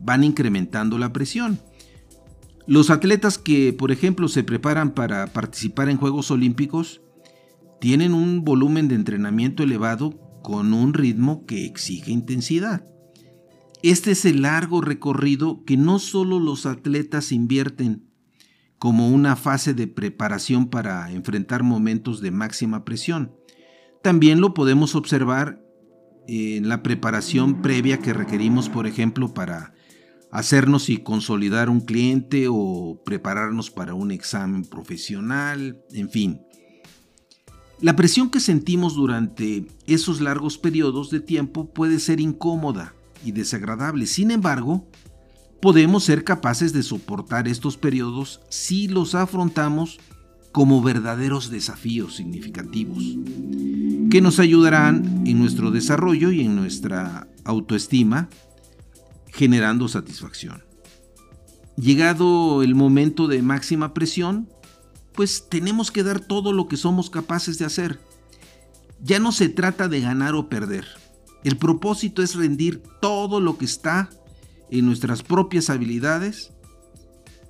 van 0.00 0.24
incrementando 0.24 0.98
la 0.98 1.12
presión. 1.12 1.60
Los 2.66 2.88
atletas 2.88 3.36
que, 3.36 3.72
por 3.74 3.92
ejemplo, 3.92 4.28
se 4.28 4.42
preparan 4.42 4.92
para 4.92 5.26
participar 5.26 5.90
en 5.90 5.98
Juegos 5.98 6.30
Olímpicos 6.30 7.02
tienen 7.78 8.14
un 8.14 8.42
volumen 8.42 8.88
de 8.88 8.94
entrenamiento 8.94 9.62
elevado 9.62 10.18
con 10.42 10.72
un 10.72 10.94
ritmo 10.94 11.44
que 11.44 11.66
exige 11.66 12.10
intensidad. 12.10 12.86
Este 13.82 14.12
es 14.12 14.24
el 14.24 14.42
largo 14.42 14.80
recorrido 14.80 15.62
que 15.64 15.76
no 15.76 15.98
solo 15.98 16.40
los 16.40 16.64
atletas 16.64 17.32
invierten 17.32 18.08
como 18.78 19.10
una 19.10 19.36
fase 19.36 19.74
de 19.74 19.86
preparación 19.86 20.70
para 20.70 21.10
enfrentar 21.12 21.62
momentos 21.62 22.22
de 22.22 22.30
máxima 22.30 22.84
presión, 22.84 23.34
también 24.02 24.40
lo 24.40 24.54
podemos 24.54 24.94
observar 24.94 25.62
en 26.26 26.68
la 26.68 26.82
preparación 26.82 27.60
previa 27.60 27.98
que 27.98 28.14
requerimos, 28.14 28.70
por 28.70 28.86
ejemplo, 28.86 29.34
para 29.34 29.73
hacernos 30.34 30.90
y 30.90 30.96
consolidar 30.96 31.70
un 31.70 31.80
cliente 31.80 32.48
o 32.50 33.00
prepararnos 33.04 33.70
para 33.70 33.94
un 33.94 34.10
examen 34.10 34.64
profesional, 34.64 35.80
en 35.92 36.10
fin. 36.10 36.40
La 37.80 37.94
presión 37.94 38.30
que 38.30 38.40
sentimos 38.40 38.96
durante 38.96 39.68
esos 39.86 40.20
largos 40.20 40.58
periodos 40.58 41.10
de 41.10 41.20
tiempo 41.20 41.72
puede 41.72 42.00
ser 42.00 42.20
incómoda 42.20 42.96
y 43.24 43.30
desagradable. 43.30 44.06
Sin 44.06 44.32
embargo, 44.32 44.88
podemos 45.62 46.02
ser 46.02 46.24
capaces 46.24 46.72
de 46.72 46.82
soportar 46.82 47.46
estos 47.46 47.76
periodos 47.76 48.40
si 48.48 48.88
los 48.88 49.14
afrontamos 49.14 50.00
como 50.50 50.82
verdaderos 50.82 51.48
desafíos 51.48 52.16
significativos, 52.16 53.04
que 54.10 54.20
nos 54.20 54.40
ayudarán 54.40 55.22
en 55.28 55.38
nuestro 55.38 55.70
desarrollo 55.70 56.32
y 56.32 56.40
en 56.40 56.56
nuestra 56.56 57.28
autoestima, 57.44 58.28
generando 59.34 59.88
satisfacción. 59.88 60.64
Llegado 61.76 62.62
el 62.62 62.76
momento 62.76 63.26
de 63.26 63.42
máxima 63.42 63.92
presión, 63.92 64.48
pues 65.12 65.48
tenemos 65.48 65.90
que 65.90 66.04
dar 66.04 66.20
todo 66.20 66.52
lo 66.52 66.68
que 66.68 66.76
somos 66.76 67.10
capaces 67.10 67.58
de 67.58 67.64
hacer. 67.64 68.00
Ya 69.02 69.18
no 69.18 69.32
se 69.32 69.48
trata 69.48 69.88
de 69.88 70.00
ganar 70.00 70.34
o 70.36 70.48
perder. 70.48 70.86
El 71.42 71.56
propósito 71.56 72.22
es 72.22 72.36
rendir 72.36 72.82
todo 73.00 73.40
lo 73.40 73.58
que 73.58 73.64
está 73.64 74.08
en 74.70 74.86
nuestras 74.86 75.22
propias 75.22 75.68
habilidades 75.68 76.52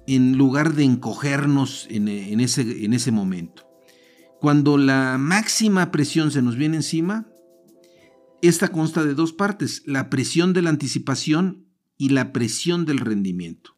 en 0.06 0.36
lugar 0.38 0.74
de 0.74 0.84
encogernos 0.84 1.86
en, 1.90 2.08
ese, 2.40 2.84
en 2.84 2.94
ese 2.94 3.12
momento. 3.12 3.62
Cuando 4.40 4.78
la 4.78 5.16
máxima 5.18 5.90
presión 5.90 6.30
se 6.30 6.42
nos 6.42 6.56
viene 6.56 6.76
encima, 6.76 7.26
esta 8.42 8.68
consta 8.68 9.04
de 9.04 9.14
dos 9.14 9.32
partes, 9.32 9.82
la 9.86 10.10
presión 10.10 10.52
de 10.52 10.62
la 10.62 10.70
anticipación 10.70 11.63
y 11.96 12.10
la 12.10 12.32
presión 12.32 12.84
del 12.84 12.98
rendimiento. 12.98 13.76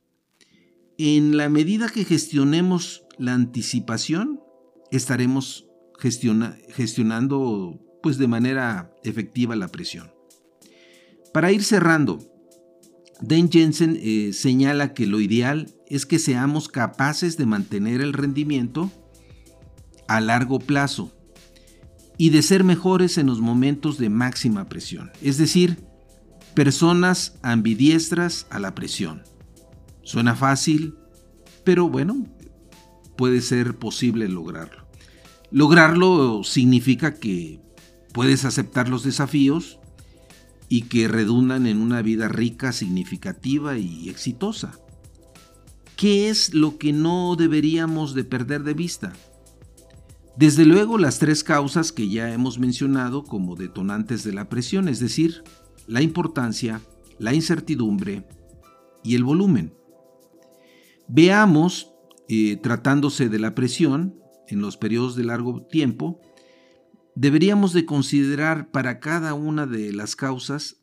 En 0.98 1.36
la 1.36 1.48
medida 1.48 1.88
que 1.88 2.04
gestionemos 2.04 3.04
la 3.18 3.34
anticipación, 3.34 4.40
estaremos 4.90 5.66
gestionando 5.98 7.80
pues 8.02 8.18
de 8.18 8.28
manera 8.28 8.94
efectiva 9.02 9.56
la 9.56 9.68
presión. 9.68 10.12
Para 11.32 11.52
ir 11.52 11.64
cerrando, 11.64 12.18
Dan 13.20 13.50
Jensen 13.50 13.98
eh, 14.00 14.32
señala 14.32 14.94
que 14.94 15.06
lo 15.06 15.20
ideal 15.20 15.74
es 15.88 16.06
que 16.06 16.18
seamos 16.18 16.68
capaces 16.68 17.36
de 17.36 17.46
mantener 17.46 18.00
el 18.00 18.12
rendimiento 18.12 18.90
a 20.08 20.20
largo 20.20 20.58
plazo 20.58 21.12
y 22.18 22.30
de 22.30 22.42
ser 22.42 22.64
mejores 22.64 23.18
en 23.18 23.26
los 23.26 23.40
momentos 23.40 23.98
de 23.98 24.08
máxima 24.08 24.68
presión, 24.68 25.10
es 25.22 25.38
decir, 25.38 25.85
personas 26.56 27.34
ambidiestras 27.42 28.46
a 28.48 28.58
la 28.58 28.74
presión. 28.74 29.22
Suena 30.02 30.34
fácil, 30.34 30.94
pero 31.64 31.90
bueno, 31.90 32.26
puede 33.14 33.42
ser 33.42 33.78
posible 33.78 34.26
lograrlo. 34.26 34.88
Lograrlo 35.50 36.42
significa 36.44 37.16
que 37.16 37.60
puedes 38.14 38.46
aceptar 38.46 38.88
los 38.88 39.04
desafíos 39.04 39.78
y 40.70 40.82
que 40.82 41.08
redundan 41.08 41.66
en 41.66 41.76
una 41.76 42.00
vida 42.00 42.26
rica, 42.26 42.72
significativa 42.72 43.76
y 43.76 44.08
exitosa. 44.08 44.78
¿Qué 45.94 46.30
es 46.30 46.54
lo 46.54 46.78
que 46.78 46.94
no 46.94 47.36
deberíamos 47.36 48.14
de 48.14 48.24
perder 48.24 48.62
de 48.62 48.72
vista? 48.72 49.12
Desde 50.38 50.64
luego 50.64 50.96
las 50.96 51.18
tres 51.18 51.44
causas 51.44 51.92
que 51.92 52.08
ya 52.08 52.32
hemos 52.32 52.58
mencionado 52.58 53.24
como 53.24 53.56
detonantes 53.56 54.24
de 54.24 54.32
la 54.32 54.48
presión, 54.48 54.88
es 54.88 55.00
decir, 55.00 55.42
la 55.86 56.02
importancia, 56.02 56.80
la 57.18 57.34
incertidumbre 57.34 58.26
y 59.02 59.14
el 59.14 59.24
volumen. 59.24 59.74
Veamos, 61.08 61.92
eh, 62.28 62.56
tratándose 62.56 63.28
de 63.28 63.38
la 63.38 63.54
presión 63.54 64.20
en 64.48 64.60
los 64.60 64.76
periodos 64.76 65.16
de 65.16 65.24
largo 65.24 65.62
tiempo, 65.62 66.20
deberíamos 67.14 67.72
de 67.72 67.86
considerar 67.86 68.70
para 68.70 69.00
cada 69.00 69.34
una 69.34 69.66
de 69.66 69.92
las 69.92 70.16
causas 70.16 70.82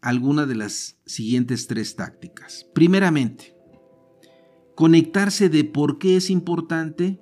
alguna 0.00 0.46
de 0.46 0.56
las 0.56 0.98
siguientes 1.06 1.68
tres 1.68 1.94
tácticas. 1.94 2.66
Primeramente, 2.74 3.56
conectarse 4.74 5.48
de 5.48 5.64
por 5.64 5.98
qué 5.98 6.16
es 6.16 6.28
importante 6.28 7.20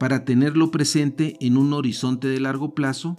para 0.00 0.24
tenerlo 0.24 0.72
presente 0.72 1.36
en 1.40 1.56
un 1.56 1.72
horizonte 1.72 2.26
de 2.26 2.40
largo 2.40 2.74
plazo 2.74 3.16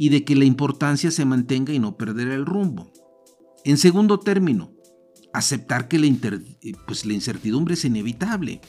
y 0.00 0.08
de 0.08 0.24
que 0.24 0.34
la 0.34 0.46
importancia 0.46 1.10
se 1.10 1.26
mantenga 1.26 1.74
y 1.74 1.78
no 1.78 1.98
perder 1.98 2.28
el 2.28 2.46
rumbo. 2.46 2.90
En 3.64 3.76
segundo 3.76 4.18
término, 4.18 4.72
aceptar 5.34 5.88
que 5.88 5.98
la, 5.98 6.08
pues 6.86 7.04
la 7.04 7.12
incertidumbre 7.12 7.74
es 7.74 7.84
inevitable 7.84 8.62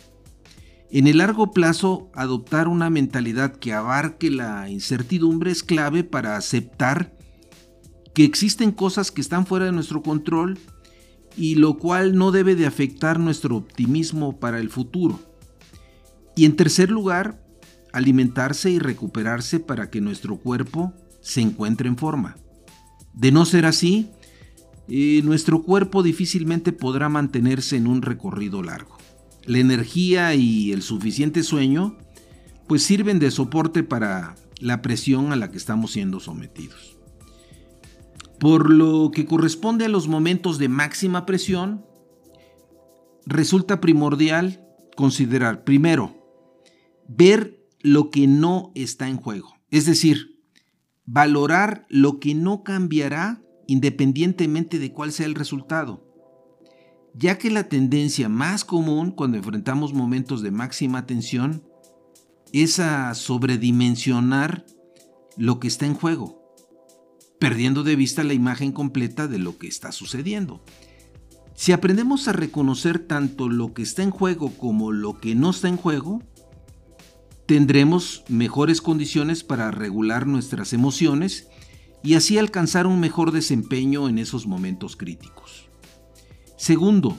en 0.93 1.07
el 1.07 1.19
largo 1.19 1.53
plazo, 1.53 2.11
adoptar 2.13 2.67
una 2.67 2.89
mentalidad 2.89 3.55
que 3.55 3.71
abarque 3.71 4.29
la 4.29 4.69
incertidumbre 4.69 5.49
es 5.49 5.63
clave 5.63 6.03
para 6.03 6.35
aceptar 6.35 7.17
que 8.13 8.25
existen 8.25 8.73
cosas 8.73 9.09
que 9.09 9.21
están 9.21 9.45
fuera 9.45 9.67
de 9.67 9.71
nuestro 9.71 10.03
control 10.03 10.59
y 11.37 11.55
lo 11.55 11.77
cual 11.77 12.17
no 12.17 12.33
debe 12.33 12.57
de 12.57 12.65
afectar 12.65 13.19
nuestro 13.19 13.55
optimismo 13.55 14.37
para 14.37 14.59
el 14.59 14.69
futuro. 14.69 15.17
Y 16.35 16.43
en 16.43 16.57
tercer 16.57 16.91
lugar, 16.91 17.41
alimentarse 17.93 18.69
y 18.69 18.79
recuperarse 18.79 19.61
para 19.61 19.89
que 19.89 20.01
nuestro 20.01 20.39
cuerpo 20.39 20.93
se 21.21 21.41
encuentre 21.41 21.87
en 21.87 21.97
forma. 21.97 22.35
De 23.13 23.31
no 23.31 23.45
ser 23.45 23.65
así, 23.65 24.09
eh, 24.87 25.21
nuestro 25.23 25.63
cuerpo 25.63 26.03
difícilmente 26.03 26.71
podrá 26.73 27.09
mantenerse 27.09 27.77
en 27.77 27.87
un 27.87 28.01
recorrido 28.01 28.61
largo 28.63 29.01
la 29.45 29.59
energía 29.59 30.35
y 30.35 30.71
el 30.71 30.81
suficiente 30.81 31.43
sueño, 31.43 31.97
pues 32.67 32.83
sirven 32.83 33.19
de 33.19 33.31
soporte 33.31 33.83
para 33.83 34.35
la 34.59 34.81
presión 34.81 35.31
a 35.31 35.35
la 35.35 35.51
que 35.51 35.57
estamos 35.57 35.91
siendo 35.91 36.19
sometidos. 36.19 36.97
Por 38.39 38.71
lo 38.71 39.11
que 39.11 39.25
corresponde 39.25 39.85
a 39.85 39.89
los 39.89 40.07
momentos 40.07 40.57
de 40.57 40.69
máxima 40.69 41.25
presión, 41.25 41.85
resulta 43.25 43.81
primordial 43.81 44.65
considerar, 44.95 45.63
primero, 45.63 46.15
ver 47.07 47.59
lo 47.81 48.09
que 48.09 48.27
no 48.27 48.71
está 48.75 49.07
en 49.07 49.17
juego, 49.17 49.55
es 49.69 49.85
decir, 49.85 50.30
valorar 51.11 51.85
lo 51.89 52.19
que 52.19 52.35
no 52.35 52.63
cambiará 52.63 53.41
independientemente 53.67 54.79
de 54.79 54.91
cuál 54.91 55.11
sea 55.11 55.25
el 55.25 55.35
resultado 55.35 56.11
ya 57.13 57.37
que 57.37 57.51
la 57.51 57.67
tendencia 57.67 58.29
más 58.29 58.63
común 58.63 59.11
cuando 59.11 59.37
enfrentamos 59.37 59.93
momentos 59.93 60.41
de 60.41 60.51
máxima 60.51 61.05
tensión 61.05 61.63
es 62.53 62.79
a 62.79 63.13
sobredimensionar 63.15 64.65
lo 65.37 65.59
que 65.59 65.67
está 65.67 65.85
en 65.85 65.93
juego, 65.93 66.55
perdiendo 67.39 67.83
de 67.83 67.95
vista 67.95 68.23
la 68.23 68.33
imagen 68.33 68.71
completa 68.71 69.27
de 69.27 69.39
lo 69.39 69.57
que 69.57 69.67
está 69.67 69.91
sucediendo. 69.91 70.63
Si 71.53 71.71
aprendemos 71.71 72.27
a 72.27 72.33
reconocer 72.33 72.99
tanto 72.99 73.49
lo 73.49 73.73
que 73.73 73.83
está 73.83 74.03
en 74.03 74.11
juego 74.11 74.51
como 74.57 74.91
lo 74.91 75.19
que 75.19 75.35
no 75.35 75.49
está 75.49 75.67
en 75.67 75.77
juego, 75.77 76.23
tendremos 77.51 78.23
mejores 78.29 78.79
condiciones 78.79 79.43
para 79.43 79.71
regular 79.71 80.25
nuestras 80.25 80.71
emociones 80.71 81.49
y 82.01 82.13
así 82.13 82.37
alcanzar 82.37 82.87
un 82.87 83.01
mejor 83.01 83.33
desempeño 83.33 84.07
en 84.07 84.19
esos 84.19 84.47
momentos 84.47 84.95
críticos. 84.95 85.67
Segundo, 86.55 87.17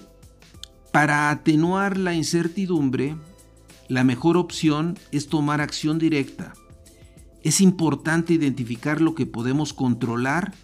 para 0.91 1.29
atenuar 1.29 1.99
la 1.99 2.15
incertidumbre, 2.15 3.15
la 3.89 4.05
mejor 4.05 4.39
opción 4.39 4.99
es 5.11 5.29
tomar 5.29 5.61
acción 5.61 5.99
directa. 5.99 6.55
Es 7.43 7.61
importante 7.61 8.33
identificar 8.33 9.03
lo 9.03 9.15
que 9.15 9.27
podemos 9.27 9.75
controlar 9.75 10.55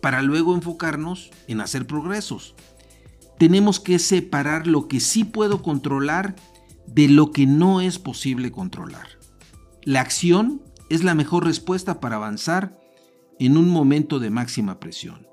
para 0.00 0.22
luego 0.22 0.54
enfocarnos 0.54 1.30
en 1.48 1.60
hacer 1.60 1.84
progresos. 1.84 2.54
Tenemos 3.40 3.80
que 3.80 3.98
separar 3.98 4.68
lo 4.68 4.86
que 4.86 5.00
sí 5.00 5.24
puedo 5.24 5.62
controlar 5.62 6.36
de 6.92 7.08
lo 7.08 7.30
que 7.30 7.46
no 7.46 7.80
es 7.80 7.98
posible 7.98 8.50
controlar. 8.50 9.06
La 9.84 10.00
acción 10.00 10.62
es 10.88 11.04
la 11.04 11.14
mejor 11.14 11.44
respuesta 11.44 12.00
para 12.00 12.16
avanzar 12.16 12.78
en 13.38 13.56
un 13.56 13.70
momento 13.70 14.18
de 14.18 14.30
máxima 14.30 14.80
presión. 14.80 15.26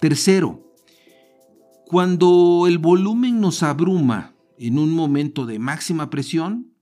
Tercero, 0.00 0.72
cuando 1.86 2.66
el 2.66 2.78
volumen 2.78 3.40
nos 3.40 3.62
abruma 3.62 4.34
en 4.58 4.78
un 4.78 4.90
momento 4.90 5.44
de 5.44 5.58
máxima 5.58 6.08
presión, 6.10 6.72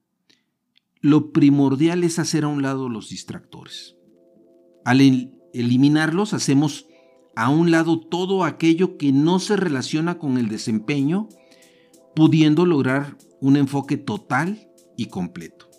lo 1.00 1.32
primordial 1.32 2.04
es 2.04 2.18
hacer 2.18 2.44
a 2.44 2.48
un 2.48 2.62
lado 2.62 2.88
los 2.88 3.10
distractores. 3.10 3.96
Al 4.84 5.00
eliminarlos 5.52 6.32
hacemos 6.34 6.86
a 7.36 7.50
un 7.50 7.70
lado 7.70 8.00
todo 8.00 8.44
aquello 8.44 8.96
que 8.96 9.12
no 9.12 9.38
se 9.38 9.56
relaciona 9.56 10.18
con 10.18 10.38
el 10.38 10.48
desempeño, 10.48 11.28
pudiendo 12.14 12.66
lograr 12.66 13.16
un 13.40 13.57
enfoque 13.57 13.96
total 13.96 14.68
y 14.96 15.07
completo. 15.07 15.70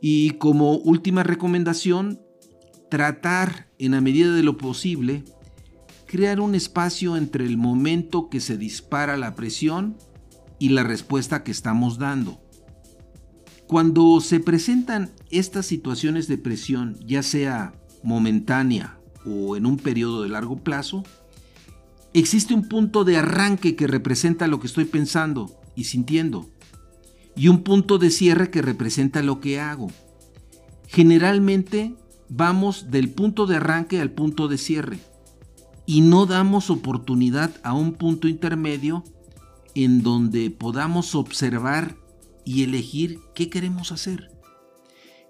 Y 0.00 0.32
como 0.32 0.76
última 0.76 1.22
recomendación, 1.22 2.20
tratar 2.90 3.68
en 3.78 3.92
la 3.92 4.00
medida 4.00 4.32
de 4.32 4.42
lo 4.42 4.56
posible 4.56 5.24
crear 6.06 6.40
un 6.40 6.54
espacio 6.54 7.16
entre 7.16 7.44
el 7.44 7.56
momento 7.56 8.28
que 8.28 8.40
se 8.40 8.56
dispara 8.56 9.16
la 9.16 9.34
presión 9.34 9.96
y 10.58 10.70
la 10.70 10.82
respuesta 10.82 11.42
que 11.42 11.50
estamos 11.50 11.98
dando. 11.98 12.40
Cuando 13.66 14.20
se 14.20 14.38
presentan 14.38 15.10
estas 15.30 15.66
situaciones 15.66 16.28
de 16.28 16.38
presión, 16.38 16.96
ya 17.04 17.22
sea 17.22 17.74
momentánea 18.04 19.00
o 19.26 19.56
en 19.56 19.66
un 19.66 19.76
periodo 19.76 20.22
de 20.22 20.28
largo 20.28 20.62
plazo, 20.62 21.02
existe 22.20 22.54
un 22.54 22.66
punto 22.66 23.04
de 23.04 23.18
arranque 23.18 23.76
que 23.76 23.86
representa 23.86 24.46
lo 24.46 24.58
que 24.58 24.66
estoy 24.66 24.86
pensando 24.86 25.54
y 25.74 25.84
sintiendo 25.84 26.48
y 27.36 27.48
un 27.48 27.62
punto 27.62 27.98
de 27.98 28.10
cierre 28.10 28.50
que 28.50 28.62
representa 28.62 29.22
lo 29.22 29.40
que 29.40 29.60
hago. 29.60 29.88
Generalmente 30.88 31.94
vamos 32.30 32.90
del 32.90 33.10
punto 33.10 33.46
de 33.46 33.56
arranque 33.56 34.00
al 34.00 34.10
punto 34.12 34.48
de 34.48 34.56
cierre 34.56 34.98
y 35.84 36.00
no 36.00 36.24
damos 36.24 36.70
oportunidad 36.70 37.54
a 37.62 37.74
un 37.74 37.92
punto 37.92 38.28
intermedio 38.28 39.04
en 39.74 40.02
donde 40.02 40.50
podamos 40.50 41.14
observar 41.14 41.96
y 42.46 42.62
elegir 42.62 43.20
qué 43.34 43.50
queremos 43.50 43.92
hacer. 43.92 44.30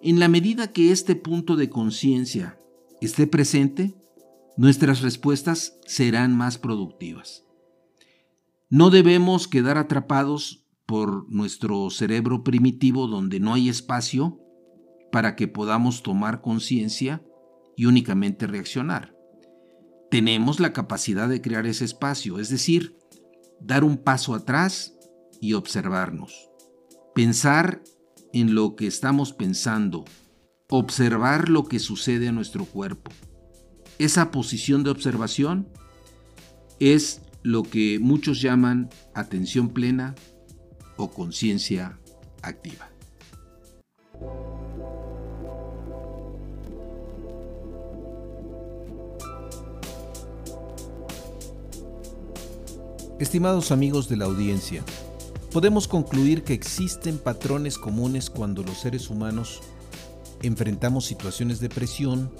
En 0.00 0.20
la 0.20 0.28
medida 0.28 0.72
que 0.72 0.92
este 0.92 1.16
punto 1.16 1.56
de 1.56 1.68
conciencia 1.68 2.60
esté 3.00 3.26
presente, 3.26 3.96
nuestras 4.56 5.02
respuestas 5.02 5.78
serán 5.86 6.36
más 6.36 6.58
productivas. 6.58 7.44
No 8.68 8.90
debemos 8.90 9.48
quedar 9.48 9.78
atrapados 9.78 10.66
por 10.86 11.30
nuestro 11.30 11.90
cerebro 11.90 12.42
primitivo 12.42 13.06
donde 13.06 13.40
no 13.40 13.54
hay 13.54 13.68
espacio 13.68 14.40
para 15.12 15.36
que 15.36 15.48
podamos 15.48 16.02
tomar 16.02 16.40
conciencia 16.40 17.24
y 17.76 17.86
únicamente 17.86 18.46
reaccionar. 18.46 19.14
Tenemos 20.10 20.60
la 20.60 20.72
capacidad 20.72 21.28
de 21.28 21.40
crear 21.40 21.66
ese 21.66 21.84
espacio, 21.84 22.38
es 22.38 22.48
decir, 22.48 22.96
dar 23.60 23.84
un 23.84 23.98
paso 23.98 24.34
atrás 24.34 24.96
y 25.40 25.52
observarnos. 25.52 26.48
Pensar 27.14 27.82
en 28.32 28.54
lo 28.54 28.76
que 28.76 28.86
estamos 28.86 29.32
pensando, 29.32 30.04
observar 30.68 31.48
lo 31.48 31.64
que 31.64 31.78
sucede 31.78 32.28
a 32.28 32.32
nuestro 32.32 32.64
cuerpo. 32.64 33.10
Esa 33.98 34.30
posición 34.30 34.84
de 34.84 34.90
observación 34.90 35.66
es 36.80 37.22
lo 37.42 37.62
que 37.62 37.98
muchos 37.98 38.42
llaman 38.42 38.90
atención 39.14 39.70
plena 39.70 40.14
o 40.96 41.10
conciencia 41.10 41.98
activa. 42.42 42.90
Estimados 53.18 53.72
amigos 53.72 54.10
de 54.10 54.16
la 54.18 54.26
audiencia, 54.26 54.84
podemos 55.50 55.88
concluir 55.88 56.44
que 56.44 56.52
existen 56.52 57.16
patrones 57.16 57.78
comunes 57.78 58.28
cuando 58.28 58.62
los 58.62 58.78
seres 58.80 59.08
humanos 59.08 59.62
enfrentamos 60.42 61.06
situaciones 61.06 61.60
de 61.60 61.70
presión, 61.70 62.30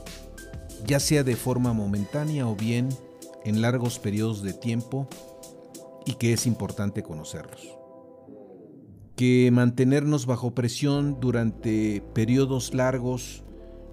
ya 0.85 1.01
sea 1.01 1.25
de 1.25 1.37
forma 1.37 1.73
momentánea 1.73 2.49
o 2.49 2.57
bien 2.57 2.89
en 3.45 3.63
largos 3.63 3.99
periodos 3.99 4.43
de 4.43 4.53
tiempo, 4.53 5.09
y 6.07 6.15
que 6.15 6.33
es 6.33 6.47
importante 6.47 7.03
conocerlos. 7.03 7.77
Que 9.17 9.51
mantenernos 9.53 10.25
bajo 10.27 10.55
presión 10.55 11.19
durante 11.21 12.03
periodos 12.15 12.75
largos 12.75 13.43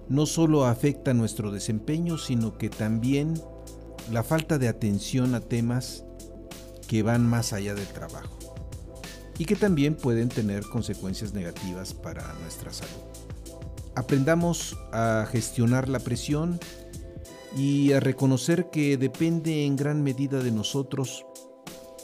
no 0.08 0.26
solo 0.26 0.64
afecta 0.64 1.12
nuestro 1.12 1.50
desempeño, 1.50 2.18
sino 2.18 2.56
que 2.56 2.70
también 2.70 3.34
la 4.12 4.22
falta 4.22 4.58
de 4.58 4.68
atención 4.68 5.34
a 5.34 5.40
temas 5.40 6.04
que 6.86 7.02
van 7.02 7.26
más 7.26 7.52
allá 7.52 7.74
del 7.74 7.86
trabajo 7.88 8.38
y 9.38 9.46
que 9.46 9.56
también 9.56 9.96
pueden 9.96 10.28
tener 10.28 10.62
consecuencias 10.64 11.32
negativas 11.32 11.94
para 11.94 12.32
nuestra 12.34 12.72
salud. 12.72 13.13
Aprendamos 13.96 14.76
a 14.92 15.26
gestionar 15.30 15.88
la 15.88 16.00
presión 16.00 16.58
y 17.56 17.92
a 17.92 18.00
reconocer 18.00 18.70
que 18.70 18.96
depende 18.96 19.64
en 19.64 19.76
gran 19.76 20.02
medida 20.02 20.42
de 20.42 20.50
nosotros 20.50 21.24